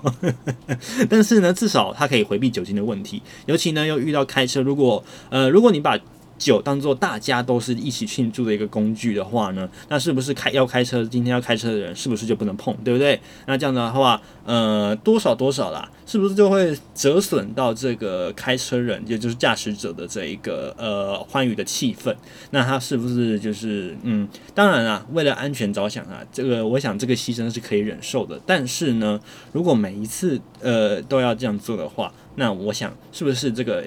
[1.09, 3.21] 但是呢，至少它可以回避酒精的问题。
[3.47, 5.99] 尤其呢，又遇到开车，如果呃，如果你把
[6.37, 13.19] 酒当做大家都是一起庆祝的一个工具的话呢，那是不是开要开车今天要开车的人是不是就不能碰，对不对？
[13.45, 22.13] 那这样的话，呃，多少多少啦，是不是就会折损到这个开车人，也就是驾驶者的这一个呃欢愉的气氛？
[22.51, 28.39] 那他是不是就是嗯，当然啦，为了安全着想啊，这个我想这个牺牲是可以忍受的。
[28.45, 29.19] 但是呢，
[29.53, 33.83] 如果每一次呃都要这样做的话，那我想是不是这个？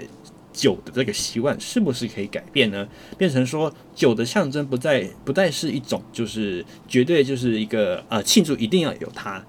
[0.59, 2.89] 酒的这个习惯是不是可以改变呢？
[3.17, 9.45] 变成说酒的象征不再不再是一种，就是绝对就是一个呃庆祝一定要有它。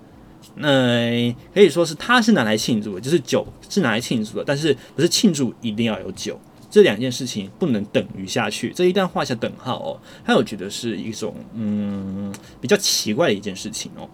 [0.55, 6.39] 那可以说是它是拿来庆祝的，就是酒是拿来庆祝的，但是不是庆祝一定要有酒，
[6.69, 8.71] 这两件事情不能等于下去。
[8.75, 9.89] 这一旦画下等号哦，
[10.23, 12.31] 还有觉得是一种嗯
[12.61, 14.07] 比较奇怪的一件事情哦。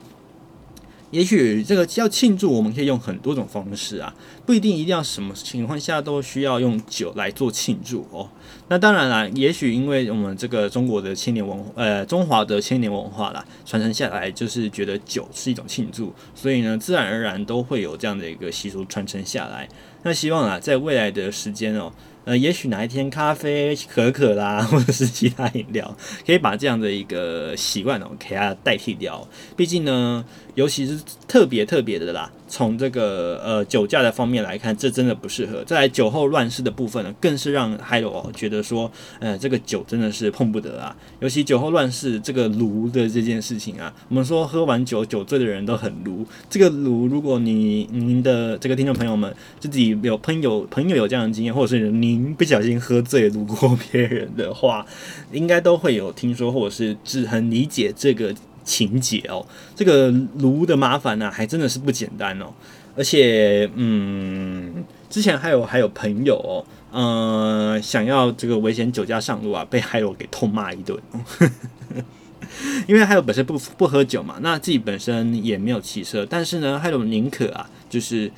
[1.11, 4.13] 也许这个要庆祝，我们可以用很多种方式啊，
[4.45, 8.29] 不一定一定要什么情况下都需要用酒来做庆祝哦。
[8.67, 19.67] 那当然啦，也许因为我们这个中国的千年文，呃，中华的千年文化啦，传承下来就是觉得酒是一种庆祝，所以呢，自然而然都会有这样的一个习俗传承下来。
[20.03, 21.91] 那希望啊，在未来的时间哦。
[22.25, 29.27] 呃，也许哪一天咖啡、可可啦，或者是其他饮料，可以把这样的一个习惯哦，给它代替掉。
[29.55, 30.25] 毕竟呢，
[30.55, 32.31] 尤其是特别特别的啦。
[32.47, 35.63] 从这个呃酒驾的方面面来看，这真的不适合。
[35.63, 40.93] 再来酒后乱世的部分呢，更是让 Hiro 觉得说，呃，这个酒真的是碰不得啊。
[41.21, 46.25] 尤其酒后乱世这个卢的这件事情啊，我们说喝完酒酒醉的人都很卢。
[46.49, 54.85] 这个卢，如果你您的这个听众朋友们自己有朋友朋友有这样的经验，或者是您不小心喝醉卢过别人的话，
[55.31, 58.35] 应该都会有听说，或者是只很理解这个。
[58.65, 60.09] 情节哦，这个
[60.39, 62.47] 炉的麻烦呢、还真的是不简单哦。
[62.95, 70.97] 而且，嗯，之前还有还有朋友哦，呃，想要这个危险酒驾上路啊，被海友给痛骂一顿。
[72.87, 78.31] 因为海友本身不不喝酒嘛，那自己本身也没有汽车，但是呢，海友宁可啊，就是。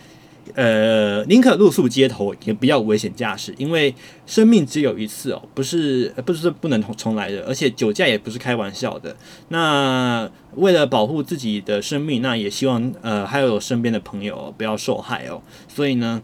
[0.56, 3.94] 呃，宁可露宿街头，也不要危险驾驶，因为
[4.26, 9.16] 生命只有一次哦，不是不是不能重重来的，而且酒驾也不是开玩笑的。
[9.50, 15.42] 那为了保护自己的生命，那也希望呃还有身边的朋友不要受害哦。
[15.68, 16.22] 所以呢，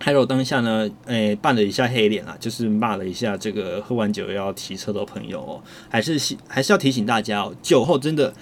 [0.00, 8.32] 还有当下呢，诶扮了一下黑脸啊，就是骂了一下这个喝完酒要骑车的朋友哦，还是还是要提醒大家哦，酒后真的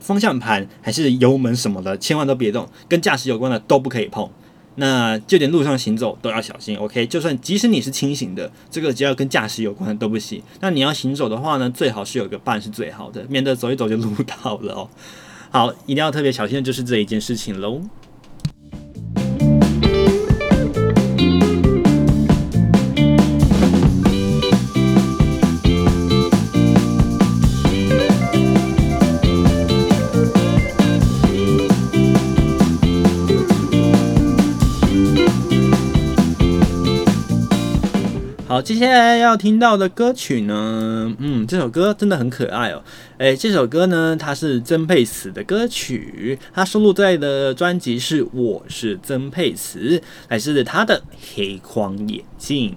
[0.00, 4.28] 方向盘还是油门什么的，千万都别动，跟驾驶有关的都不可以碰。
[4.80, 7.04] 那就连路上行走都要小心，OK？
[7.06, 10.40] 就算即使你是清醒的，这个只要跟驾驶有关的都不行。
[10.60, 14.88] 那你要行走的话呢，最好是有个伴是最好的，免得走一走就路到了哦。
[15.50, 17.80] 好，一定要特别小心的就是这一件事情喽。
[38.62, 42.82] 接下来要听到的歌曲呢，嗯，这首歌真的很可爱哦。
[43.18, 49.98] 诶，这首歌呢，它是曾沛慈的歌曲，它收录在的专辑是《我是曾沛慈》，
[50.28, 51.00] 来自他的
[51.34, 52.70] 《黑框眼镜》。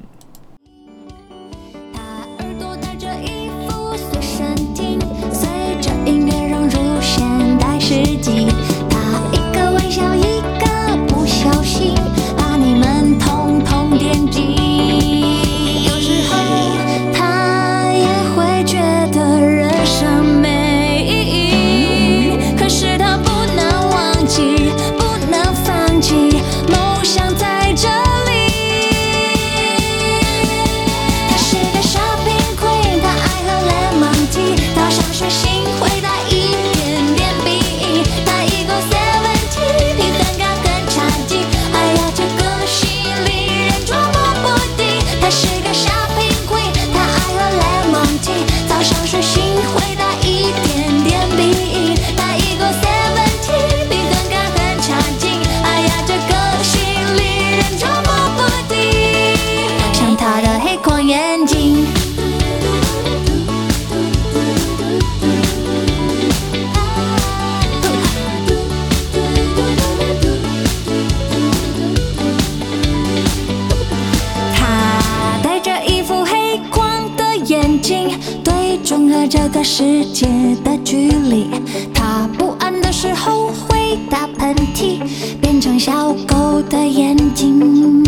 [77.81, 78.09] 睛
[78.43, 80.27] 对准了这个世界
[80.63, 81.49] 的距离。
[81.93, 84.99] 它不安的时候会打喷嚏
[85.41, 88.03] 变成小狗的眼睛。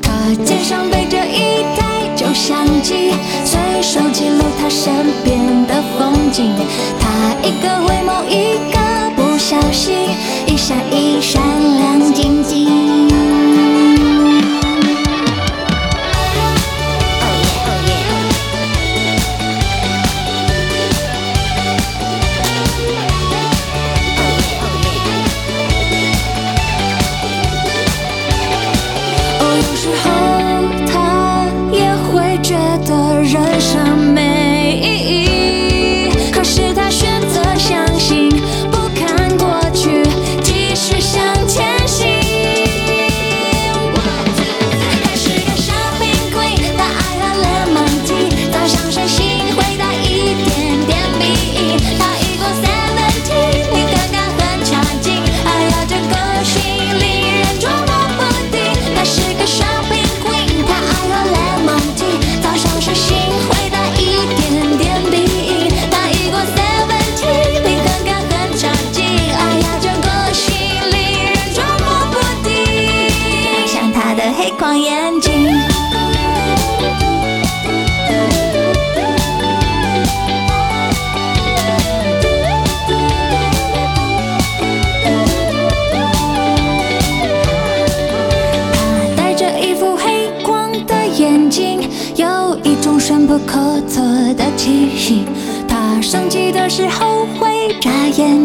[0.00, 3.12] 他肩上背着一台旧相机
[3.44, 4.92] 随手记录他身
[5.24, 6.52] 边的风景。
[7.00, 10.08] 他一个回眸一个不小心
[10.46, 11.42] 一闪一闪
[11.78, 12.63] 亮晶晶。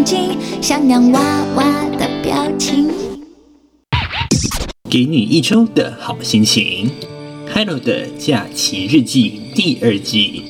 [0.09, 1.21] 睛，像洋娃
[1.55, 1.63] 娃
[1.95, 2.89] 的表情。
[4.89, 6.89] 给你一周的好心情
[7.53, 10.45] ，Hello 的假期日记第二季。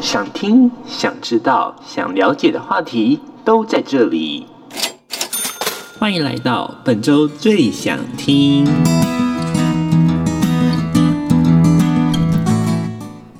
[0.00, 4.46] 想听、想知道、想了解的话题都在这里。
[5.98, 8.66] 欢迎来到本周最想听。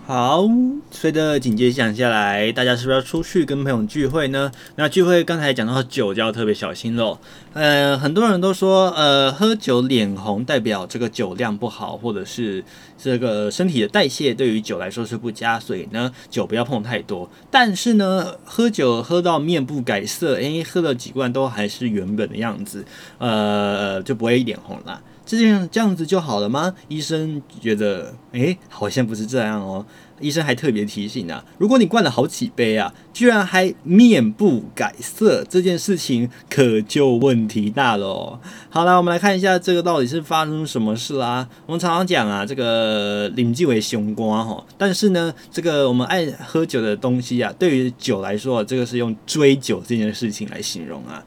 [0.07, 0.82] 好。
[1.03, 4.53] 随着紧接讲下来，大家是不是要出去跟朋友聚会呢？
[4.77, 7.19] 那聚会刚才讲到酒就要特别小心喽。
[7.55, 12.65] 呃，很多人都说，呃，喝酒脸红代表这个酒量不好，或者是
[12.97, 17.29] 这个身体的代谢对于酒来说是不佳，所以呢，酒不要碰太多。
[17.51, 22.85] 但是呢，喝酒喝到面不改色，诶，喝了几罐都还是原本的样子，
[23.19, 25.03] 呃，就不会脸红了。
[25.25, 26.75] 这样这样子就好了吗？
[26.89, 29.85] 医生觉得，诶，好像不是这样哦。
[30.23, 38.41] 医生还特别提醒啊，如果你灌了好几杯啊，居然还面不改色，这件事情可就问题大了哦。
[38.71, 41.49] 好了，我们来看一下这个到底是发生什么事啦。
[41.67, 51.23] 我们常常讲啊，这个饮酒为凶瓜哈，但是呢，这个我们爱喝酒的东西啊，对于酒来说，这个是用追酒这件事情来形容啊。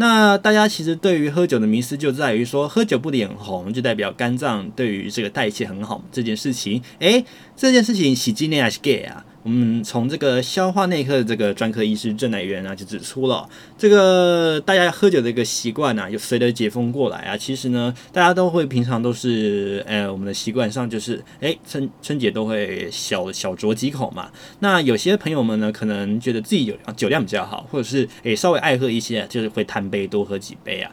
[0.00, 6.80] 那大家其实对于喝酒的迷思就在于说，喝酒不脸红就代表肝脏对于这个代谢很好这件事情。
[7.00, 7.22] 诶，
[7.54, 9.22] 这件事情是真的还是假啊？
[9.42, 24.30] 我们从这个消化内科的这个专科医师郑乃元啊就指出了，这个大家喝酒的一个习惯啊，就随着解封过来啊，其实呢，大家都会平常都是，呃，我们的习惯上就是，诶，春春节都会小小酌几口嘛。
[24.58, 30.92] 那有些朋友们呢，可能觉得自己酒酒量比较好，或者是诶稍微爱喝一些，就是会贪杯多喝几杯啊。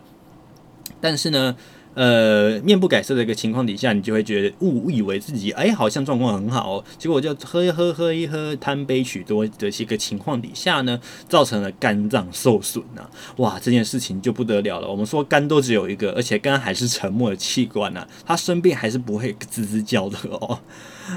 [1.02, 1.56] 但是呢，
[1.98, 13.10] 呃，面不改色的一个情况底下，你就会觉得误以为自己哎，好像状况很好哦，结果就喝一喝，喝一喝，贪杯许多的一个情况底下呢，造成了肝脏受损呐、啊。
[13.38, 14.88] 哇，这件事情就不得了了。
[14.88, 20.60] 我们说肝都只有一个，而且肝还是沉默的器官呐、啊，它生病还是不会吱吱叫的哦。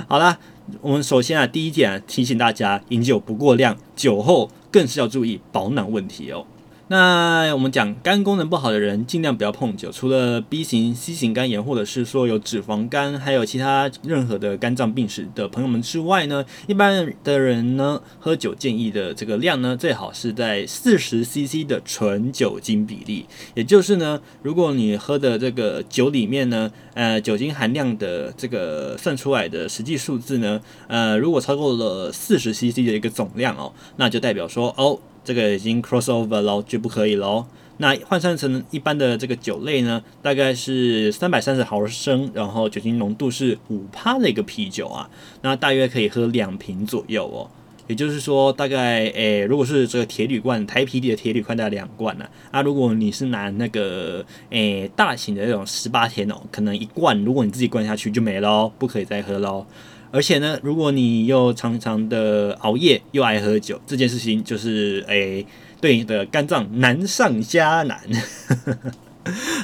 [0.09, 0.39] 好啦，
[0.81, 6.47] 我们首先啊，第一点啊，提醒大家，饮酒不过量，酒后更是要注意保暖问题哦。
[6.93, 9.93] 那我们讲肝功能不好的人，尽量不要碰酒。
[9.93, 23.24] 除了 B 型、C 型肝炎，或者是说有脂肪肝，还有其他任何的肝脏病史的朋友们之外呢，一般的人呢，喝酒建议的这个量呢，最好是在四十 CC 的纯酒精比例。
[23.55, 34.99] 也就是呢，如果你喝的这个酒里面呢，呃，酒精含量的这个算出来的实际数字呢，呃，如果超过了四十 CC 的一个总量哦，那就代表说哦。
[35.24, 37.46] 这个已经 crossover 了，就不可以喽。
[37.78, 45.08] 那换算成一般的这个酒类呢，大概是三百三十毫升，然后酒精浓度是五趴的一个啤酒啊，
[45.40, 47.48] 那大约可以喝两瓶左右哦。
[47.86, 52.24] 也就是说，大概诶，如果是这个铁铝罐，台啤的铁铝罐大概两罐呢。
[52.52, 59.66] 啊，如果你是拿那个诶大型的那种十八天哦，可能一罐，如果你自己灌下去就没了，不可以再喝喽。
[60.12, 65.46] 而且呢，如果你又常常的熬夜又爱喝酒，这件事情就是诶
[65.80, 68.00] 对你的肝脏难上加难。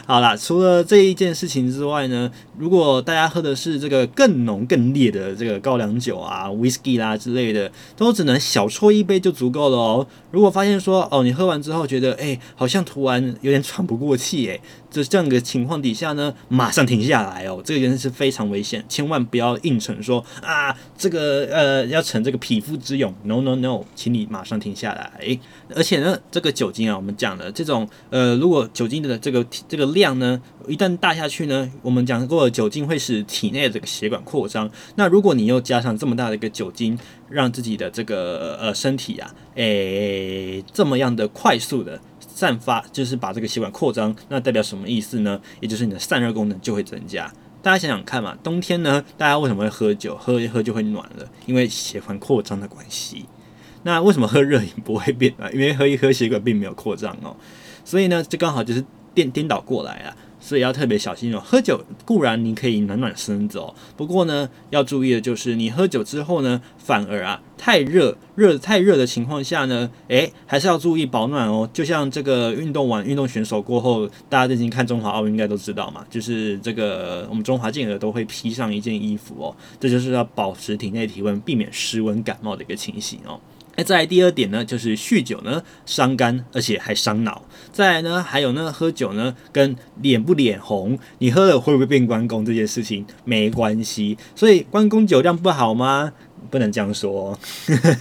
[0.07, 10.07] 好啦，除了这一件事情之外呢，如果大家喝的是这个更浓更烈的这个高粱酒啊、whisky 啦之类的，都只能小啜一杯就足够了哦。
[10.31, 14.61] 如果发现说哦，你喝完之后觉得哎、欸，好像突然有点喘不过气哎，
[14.97, 25.13] 这这样的情况底下呢，马上停下来哦，这个真的是非常危险，千万不要硬逞说啊，这个呃要逞这个匹夫之勇，no no no，请你马上停下来。
[25.75, 34.71] 而且呢，这个酒精啊，我们讲的这种呃，如果酒精的这个这个量呢，一旦大下去呢，我们讲过了，酒精会使体内的这个血管扩张。
[34.95, 42.01] 那如果你又加上这么大的一个酒精，让自己的这个呃身体啊，诶、这么样的快速的
[42.37, 45.41] 散发，就是把这个血管扩张，那代表什么意思呢？
[45.59, 47.33] 也就是你的散热功能就会增加。
[47.63, 50.15] 大家想想看嘛，冬天呢，大家为什么会喝酒？
[50.19, 53.25] 喝一喝就会暖了，因为血管扩张的关系。
[53.85, 55.49] 那为什么喝热饮不会变啊？
[55.51, 57.35] 因为喝一喝血管并没有扩张哦。
[57.87, 58.85] 所以呢，这刚好就是
[59.15, 60.15] 颠颠倒过来啊。
[60.47, 61.43] 所以要特别小心哦。
[61.45, 71.69] 喝酒固然你可以暖暖身子哦，不过呢，要注意的就是你喝酒之后呢，反而啊太热热太热的情况下呢，诶，还是要注意保暖哦。
[71.73, 83.41] 就像这个运动完运动选手过后，大家最近看中华奥运应该都知道嘛，就是这个我们中华健儿都会披上一件衣服哦，这就是要保持体内体温，避免失温感冒的一个情形哦。
[83.77, 87.43] 那再来第二点呢，就是酗酒呢伤肝，而且还伤脑。
[87.73, 94.17] 再来呢，还有呢，喝酒呢跟脸不脸红，你喝了会不会变关公这件事情没关系。
[94.35, 96.13] 所以关公酒量不好吗？
[96.51, 97.39] 不能这样说。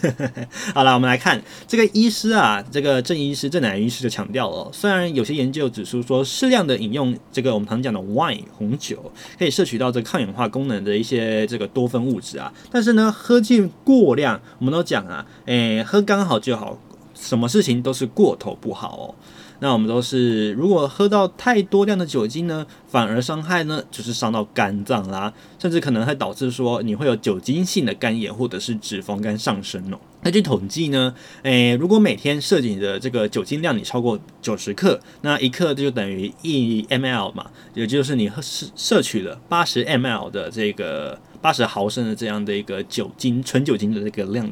[0.74, 16.78] 好了，我们来看这个医师啊，这个郑医师郑乃医师就强调了，虽然有些研究指出说，适量的饮用这个我们常讲的 wine 红酒，可以摄取到这个抗氧化功能的一些这个多酚物质啊，但是呢，喝进过量，我们都讲啊，诶、喝刚好就好，
[17.14, 19.16] 什么事情都是过头不好哦。
[19.60, 29.98] 那我们都是，如果喝到太多量的酒精呢，反而伤害呢，就是伤到肝脏啦，甚至可能会导致说你会有酒精性的肝炎或者是脂肪肝上升哦。
[30.24, 44.52] 那据统计呢，诶，如果每天摄取的这个酒精量你超过九十克，那一克就等于一 ml 嘛，也就是你摄摄取了八十 ml 的这个八十毫升的这样的一个酒精纯酒精的这个量。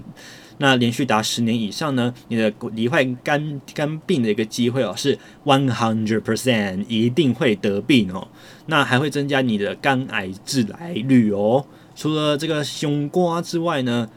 [0.64, 8.26] 那连续达十年以上呢，你的罹患肝肝病的一个机会哦是 one hundred percent，一定会得病哦。
[8.68, 11.66] 那还会增加你的肝癌致癌率哦。
[11.93, 14.09] 除了这个胸瓜之外呢，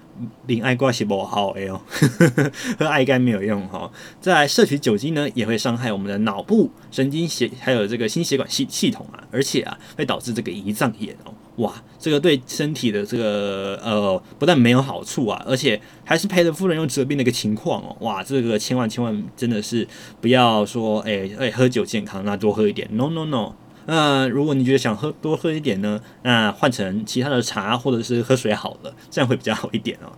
[0.47, 1.83] 零爱瓜是不好哎哟，
[2.79, 3.91] 喝爱肝没有用哈。
[4.21, 11.35] 再来摄取酒精呢，也会伤害我们的脑部神经血，还有这个心血管系系统啊，而且啊会导致这个胰脏炎哦。
[11.57, 17.97] 哇，这个对身体的这个呃，不但没有好处啊，而且还是赔了夫人又折兵的一个情况哦。
[18.01, 19.87] 哇，这个千万千万真的是
[20.21, 22.87] 不要说，哎哎，喝酒健康，那多喝一点。
[22.93, 23.53] No No No，
[23.87, 30.13] 那如果你觉得想喝多喝一点呢，那换成其他的茶或者是喝水好了，这样会比较好一点哦。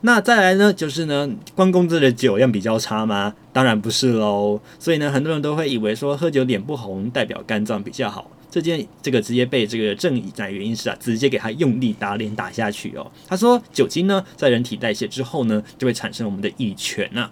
[0.00, 3.34] 那再来呢，就是呢，关公这的酒量比较差吗？
[3.52, 4.60] 当然不是喽。
[4.78, 8.30] 所以呢，很多人都会以为说喝酒脸不红代表肝脏比较好。
[8.60, 13.10] 这件这个直接被这个正义在原因是啊，直接给他用力打脸打下去哦。
[13.26, 17.30] 他说酒精呢，在人体代谢之后呢，就会产生我们的乙醛呐。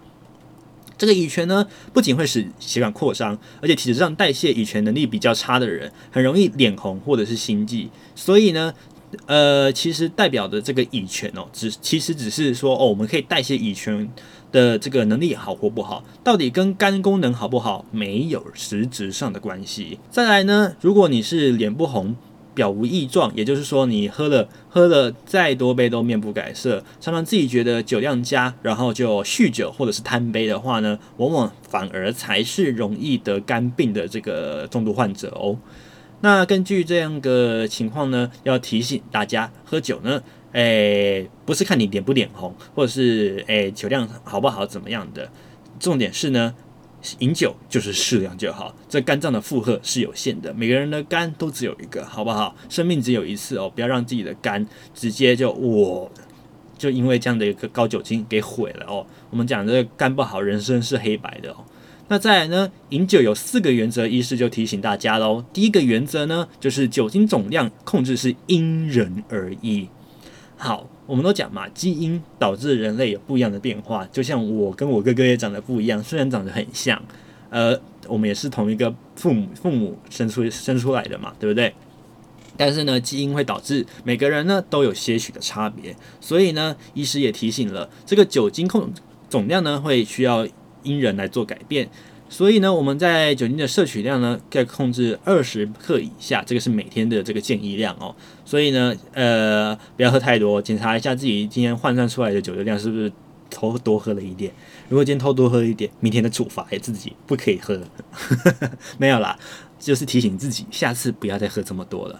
[0.97, 7.89] 这个乙醛呢，不仅会使血管扩张，而且体质上代谢乙醛能力比较差的人，很容易脸红或者是心悸。
[8.15, 8.73] 所以呢，
[9.25, 14.09] 呃，其实代表的这个乙醛哦，只其实只是说哦，我们可以代谢乙醛。
[14.51, 19.99] 的这个能力好或不好，到底跟肝功能好不好没有实质上的关系。
[20.09, 22.15] 再来呢，如果你是脸不红、
[22.53, 35.57] 表无异状，也就是说你喝了喝了再多杯都面不改色，常常自己觉得酒量佳，然后就酗酒或者是贪杯的话呢，往往反而才是容易得肝病的这个重度患者哦。
[36.21, 40.23] 那根据这样的情况呢，要提醒大家喝酒呢。
[40.53, 45.29] 诶、不是看你脸不脸红，或者是诶、酒量好不好怎么样的，
[45.79, 46.55] 重点是呢，
[47.19, 48.75] 饮酒就是适量就好。
[48.89, 52.55] 这肝脏的负荷是有限的，每个人的肝都只有一个，好不好？
[52.69, 56.11] 生命只有一次哦，不要让自己的肝直接就我
[56.77, 59.05] 就因为这样的一个高酒精给毁了哦。
[59.29, 61.57] 我们讲这个肝不好，人生是黑白的哦。
[62.07, 65.43] 那再来呢，饮酒有四个原则，医师就提醒大家喽。
[65.51, 69.89] 第一个原则呢，就是酒精总量控制是因人而异。
[70.59, 74.03] 好，我们都讲嘛，基因导致人类有不一样的变化。
[74.11, 76.99] 就像我跟我哥哥也长得不一样，虽然长得很像，
[77.51, 81.73] 呃，我们也是同一个父母父母生出生出来的嘛，对不对？
[82.57, 85.95] 但是呢，基因会导致每个人呢都有些许的差别。
[86.19, 88.91] 所以呢，医师也提醒了，这个酒精控
[89.29, 90.47] 总量呢会需要
[90.81, 91.87] 因人来做改变。
[92.29, 98.13] 所以呢，我们在酒精的摄取量呢，可以控制二十克以下，这个是每天的这个建议量哦。
[98.43, 103.11] 所以呢，呃，不要喝太多，检查一下自己今天换算出来的酒的量是不是
[103.49, 104.51] 偷多喝了一点。
[104.89, 107.79] 如果今天偷多喝一点，明天的处罚也自己不可以喝。
[108.99, 109.39] 没有啦，
[109.79, 112.19] 就是提醒自己，下次不要再喝这么多了。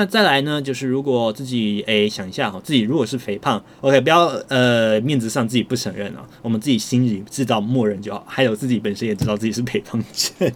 [0.00, 10.50] 那再来呢，就是如果自己诶、想一下哈，自己如果是肥胖，OK，不要呃面子上自己不承认啊，我们自己心里知道默认就好，还有自己本身也知道自己是肥胖症。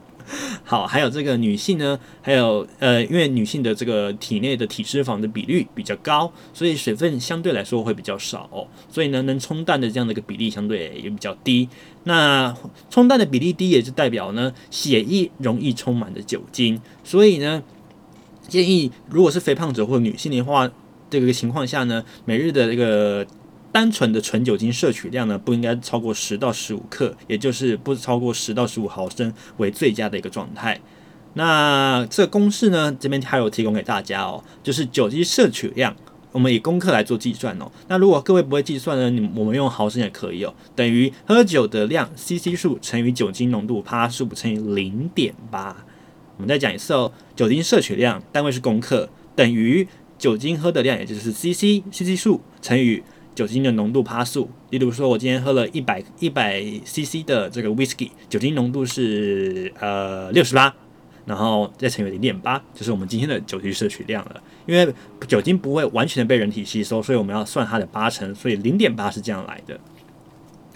[0.64, 8.48] 好，还有这个女性呢，还有呃，因为女性的这个体内的体脂肪的比率比较高，所以水分相对来说会比较少，
[8.90, 11.68] 所以呢，能冲淡的这样的一个比例相对也比较低。
[12.04, 12.56] 那
[12.88, 17.62] 冲淡的比例低，也就代表呢，血液容易充满着酒精，所以呢。
[18.48, 20.70] 建议，如果是肥胖者或女性的话，
[21.10, 23.26] 这个情况下呢，每日的这个
[23.72, 30.80] 单纯的纯酒精摄取量呢，不应该超过十到十五克，也就是不超过十到十五毫升为最佳的一个状态。
[31.34, 35.94] 那这个公式呢，这边还有提供给大家哦，就是酒精摄取量，
[36.32, 37.70] 我们以公克来做计算哦。
[37.88, 45.76] 那如果各位不会计算呢，你我们用毫升也可以哦，等于喝酒的量 CC 数乘以酒精浓度趴数乘以零点八。
[46.36, 49.86] 我们再讲一次哦，酒精摄取量单位是公克，等于
[50.18, 53.02] 酒精喝的量，也就是 CC CC 数乘以
[53.34, 54.50] 酒精的浓度趴数。
[54.70, 60.74] 例如说，我今天喝了一百一百 CC 的这个 Whisky，酒精浓度是呃六十八，
[61.24, 64.42] 然后再乘以零点八，就是我们今天的酒精摄取量了。
[64.66, 64.94] 因为
[65.26, 69.78] 酒精不会完全的被人体吸收，所以我们要算它的八成，所以零点八是这样来的。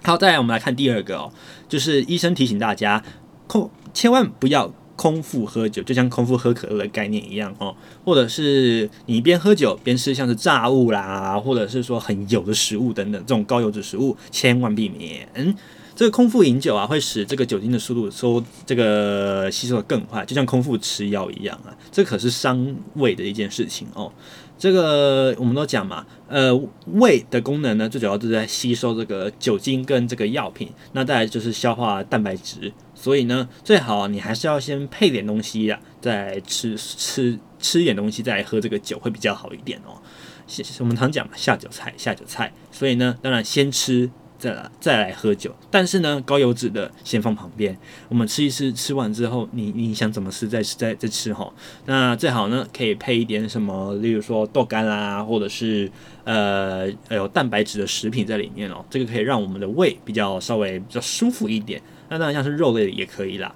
[0.02, 1.32] 好，再来我们来看第二个哦，
[1.68, 3.02] 就是医生提醒大家，
[3.46, 4.72] 控千万不要。
[5.00, 7.74] 空腹喝酒就像空腹喝可乐的概念一样哦，
[8.04, 15.56] 或者是你一边喝酒边吃像是炸物啦，或者是说很油的食物等等这种高油脂食物，千万避免。
[15.96, 24.12] 这个空腹饮酒啊，会使这个酒精的速度收这个吸收的更快，就像空腹吃药一样啊，这可是伤胃的一件事情哦。
[24.58, 26.54] 这个我们都讲嘛，呃，
[26.92, 32.70] 胃的功能呢，最主要就是在吸收这个酒精跟这个药品，那再来就是消化蛋白质。
[33.00, 39.96] 所以呢，最好你还是要先配点东西呀，再吃吃吃一点东西，再喝这个酒会比较好一点哦。
[40.80, 44.10] 我们常讲嘛，下酒菜下酒菜，所以呢，当然先吃。
[44.40, 47.76] 再来再来喝酒，但是呢，高油脂的先放旁边。
[48.08, 51.52] 我们吃一吃，吃完之后，你你想怎么吃再吃再再吃哈。
[51.84, 55.92] 那最好呢，可以配一点什么，例如说豆干啦，或者是
[56.24, 58.82] 呃有蛋白质的食品在里面哦。
[58.88, 61.82] 这个可以让我们的胃比较稍微比较舒服一点。
[62.10, 63.54] 那当然像是肉类也可以啦。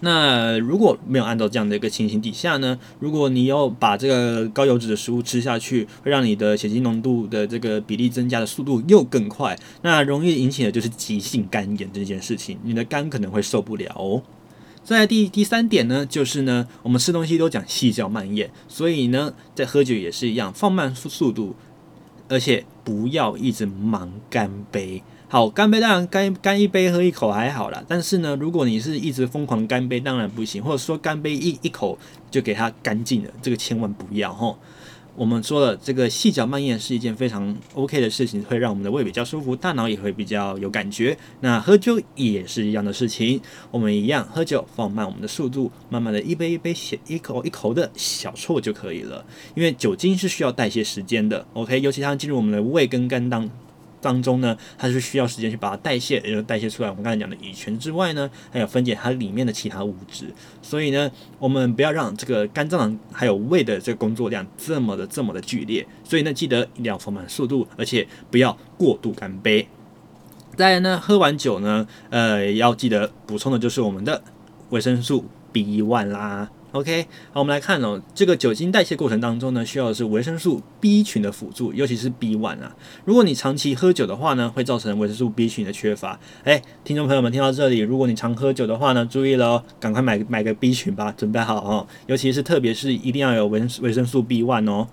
[0.00, 14.22] 那如果没有按照这样的一个情形底下呢，如果你要把这个高油脂的食物吃下去，会让你的血清浓度的这个比例增加的速度又更快，那容易引起的就是急性肝炎这件事情，你的肝可能会受不了哦。
[14.84, 21.56] 在第第三点呢，就是呢，我们吃东西都讲细嚼慢咽，所以呢，在喝酒也是一样，放慢速速度，
[22.28, 25.02] 而且不要一直忙干杯。
[25.28, 31.98] 好，干杯当然干干一杯喝一口还好啦，但是呢，如果你是一直疯狂干杯，当然不行，或者说干杯一一口
[32.30, 34.56] 就给它干净了，这个千万不要吼。
[35.16, 41.18] 我们说了，这个细嚼慢咽是一件非常 OK 的事情，会让我们的胃比较舒服，大脑也会比较有感觉。
[41.40, 43.40] 那喝酒也是一样的事情，
[43.72, 49.24] 我们一样喝酒放慢我们的速度，慢慢的一杯一杯小一口一口的小啜就可以了，
[49.56, 53.50] 因为酒精是需要代谢时间的，OK，尤其它进入我们的胃跟肝当。
[54.06, 56.88] 当中呢，它是需要时间去把它代谢，也就代谢出来。
[56.88, 60.26] 我们刚才讲的乙醛之外呢，还有分解它里面的其他物质。
[60.62, 65.84] 所以呢，我们不要让这个肝脏还有胃的这个工作量这么的这么的剧烈。
[66.04, 69.66] 所以呢，记得一定要放慢速度，而且不要过度干杯。
[70.56, 74.22] 再来呢，喝完酒呢，呃，要记得补充的就是我们的
[74.70, 76.48] 维生素 B1 啦。
[76.76, 82.76] OK，好，我们来看哦，这个酒精代谢过程当中呢，需要的是维生素 B 群的辅助，尤其是 B1 啊。
[83.06, 86.20] 如果你长期喝酒的话呢，会造成维生素 B 群的缺乏。
[86.44, 91.86] 哎，听众朋友们听到这里，如果你常喝酒的话呢，注意了哦，赶快买买个 B 群吧，准备好哦。
[92.08, 94.86] 尤其是特别是一定要有维维生素 B1 哦。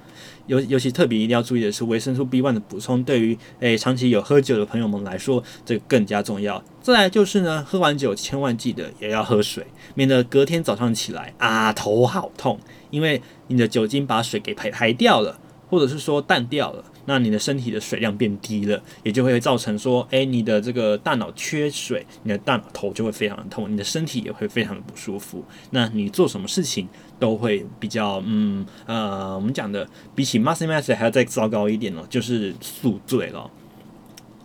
[0.48, 6.64] 尤尤其特别一定要注意的是，维生素 B1 的补充对于诶长期有喝酒的朋友们来说，这个更加重要。
[6.82, 9.66] 再来就是呢，喝完酒千万记得也要喝水，
[9.96, 15.40] 免得隔天早上起来啊头好痛，因为你的酒精把水给排排掉了，
[15.70, 16.84] 或者是说淡掉了。
[17.06, 25.44] 那你的身体的水量变低了，也就会造成说，诶，你的这个大脑缺水，你的大脑头就会非常的痛，你的身体也会非常的不舒服。
[25.72, 26.88] 那你做什么事情
[27.24, 33.50] 都会比较，嗯，呃，我们讲的比起 muscle mass 还要再糟糕一点哦，就是宿醉了。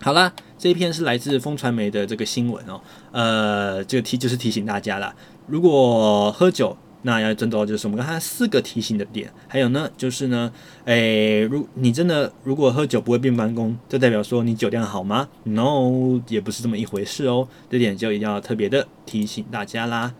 [0.01, 5.12] 好啦，这一篇是来自风传媒的这个新闻哦，呃，这个提就是提醒大家啦，
[5.49, 6.76] 如果喝酒。
[7.03, 10.53] 那要遵照就是我们刚才四个提醒的点，还有呢，就是呢，
[10.85, 20.12] 诶，如你真的如果喝酒不会变关公，就代表说你酒量好吗？No，也不是这么一回事哦，这点就一定要特别的提醒大家啦。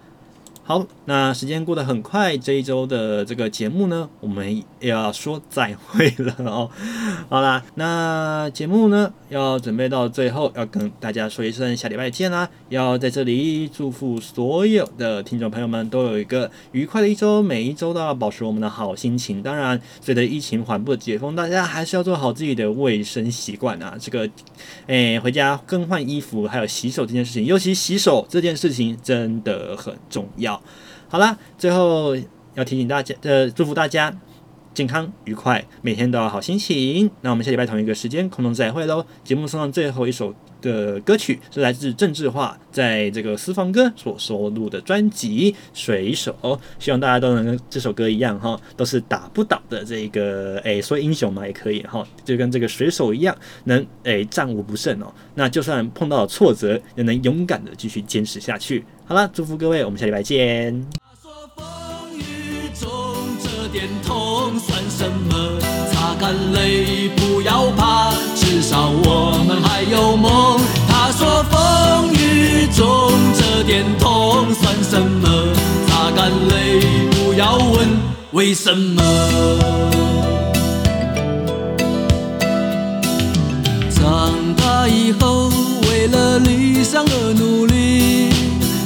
[0.69, 6.69] 好，那时间过得很快，这一周的这个节目呢，我们要说再会了哦。
[7.31, 12.47] 好啦，那节目呢要准备到最后，要跟大家说一声下礼拜见啦。
[12.69, 19.43] 要在这里祝福所有的听众朋友们都有一个愉快的一周，每一周都要保持我们的好心情。
[19.43, 23.97] 当然，随着疫情缓步解封，大家还是要做好自己的卫生习惯啊。
[23.99, 24.29] 这个，
[24.87, 30.58] 诶，回家更换衣服，还有洗手这件事情，尤其洗手这件事情真的很重要。
[31.09, 32.17] 好啦，最后
[32.55, 34.15] 要提醒大家，呃，祝福大家
[34.75, 37.11] 健康愉快，每天都要好心情。
[37.23, 39.05] 那我们下礼拜同一个时间空中再会喽。
[39.25, 46.35] 节目送上最后一首的歌曲是来自郑智化在这个私房歌所收录的专辑《水手》，
[46.79, 55.13] 希望大家都能跟这首歌一样哈，都是打不倒的这个诶，说英雄嘛也可以哈，就跟这个水手一样，能诶战无不胜哦。
[55.35, 58.85] 那就算碰到了挫折，也能勇敢的继续坚持下去。
[59.05, 60.87] 好了，祝福各位，我们下礼拜见。
[61.01, 62.91] 他说风雨中
[63.43, 65.61] 这点痛算什么？
[65.93, 68.08] 擦干泪，不要怕，
[68.69, 70.61] 少我们还有梦。
[70.87, 75.27] 他说风雨中这点痛算什么？
[75.87, 77.89] 擦干泪，不要问
[78.33, 79.03] 为什么。
[83.91, 85.51] 长大以后，
[85.89, 88.29] 为了理想而努力。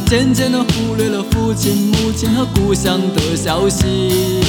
[0.07, 4.41] 渐渐地忽略了父亲、母亲和故乡的消息。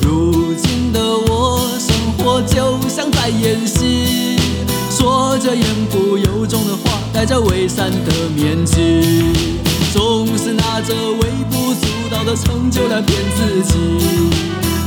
[0.00, 3.79] 如今的我，生活就像在演戏，
[5.40, 9.32] 着言不由衷的话，戴着伪善的面具，
[9.92, 13.74] 总是拿着微不足道的成就来骗自己，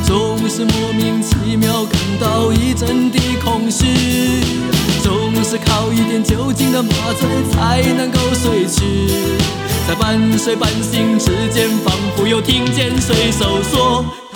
[0.06, 3.86] 总是莫名其妙感到一阵的空虚，
[5.01, 6.89] 总是靠一点酒精的麻
[7.20, 9.10] 醉才能够睡去。
[9.88, 14.06] 在半睡半醒之间，仿佛又听见水手说：“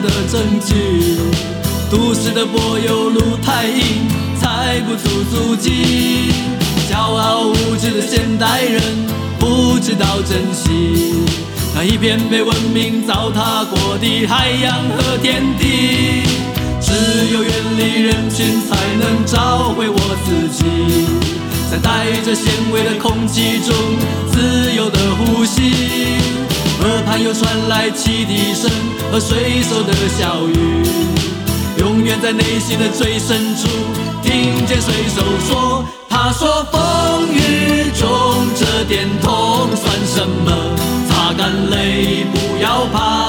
[0.00, 1.16] 的证据，
[1.90, 4.08] 都市的柏油路太硬，
[4.40, 6.32] 踩不出足迹。
[6.90, 8.82] 骄傲无知的现代人
[9.38, 11.14] 不知道珍惜
[11.74, 16.22] 那一片被文明糟蹋过的海洋和天地。
[16.80, 16.92] 只
[17.32, 20.64] 有远离人群，才能找回我自己，
[21.70, 23.74] 在带着纤维的空气中
[24.32, 26.18] 自由的呼吸。
[26.80, 28.70] 河畔又传来汽笛声
[29.10, 30.54] 和水手的笑语，
[31.78, 33.68] 永远在内心的最深处
[34.22, 40.52] 听见水手说：“他说风雨中这点痛算什么？
[41.08, 43.27] 擦干泪，不要怕。”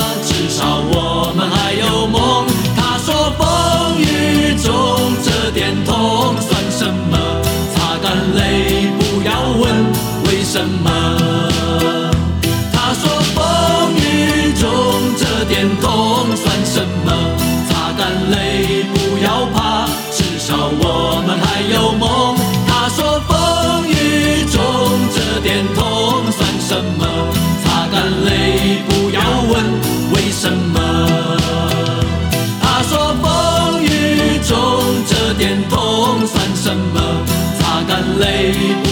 [38.51, 38.88] baby.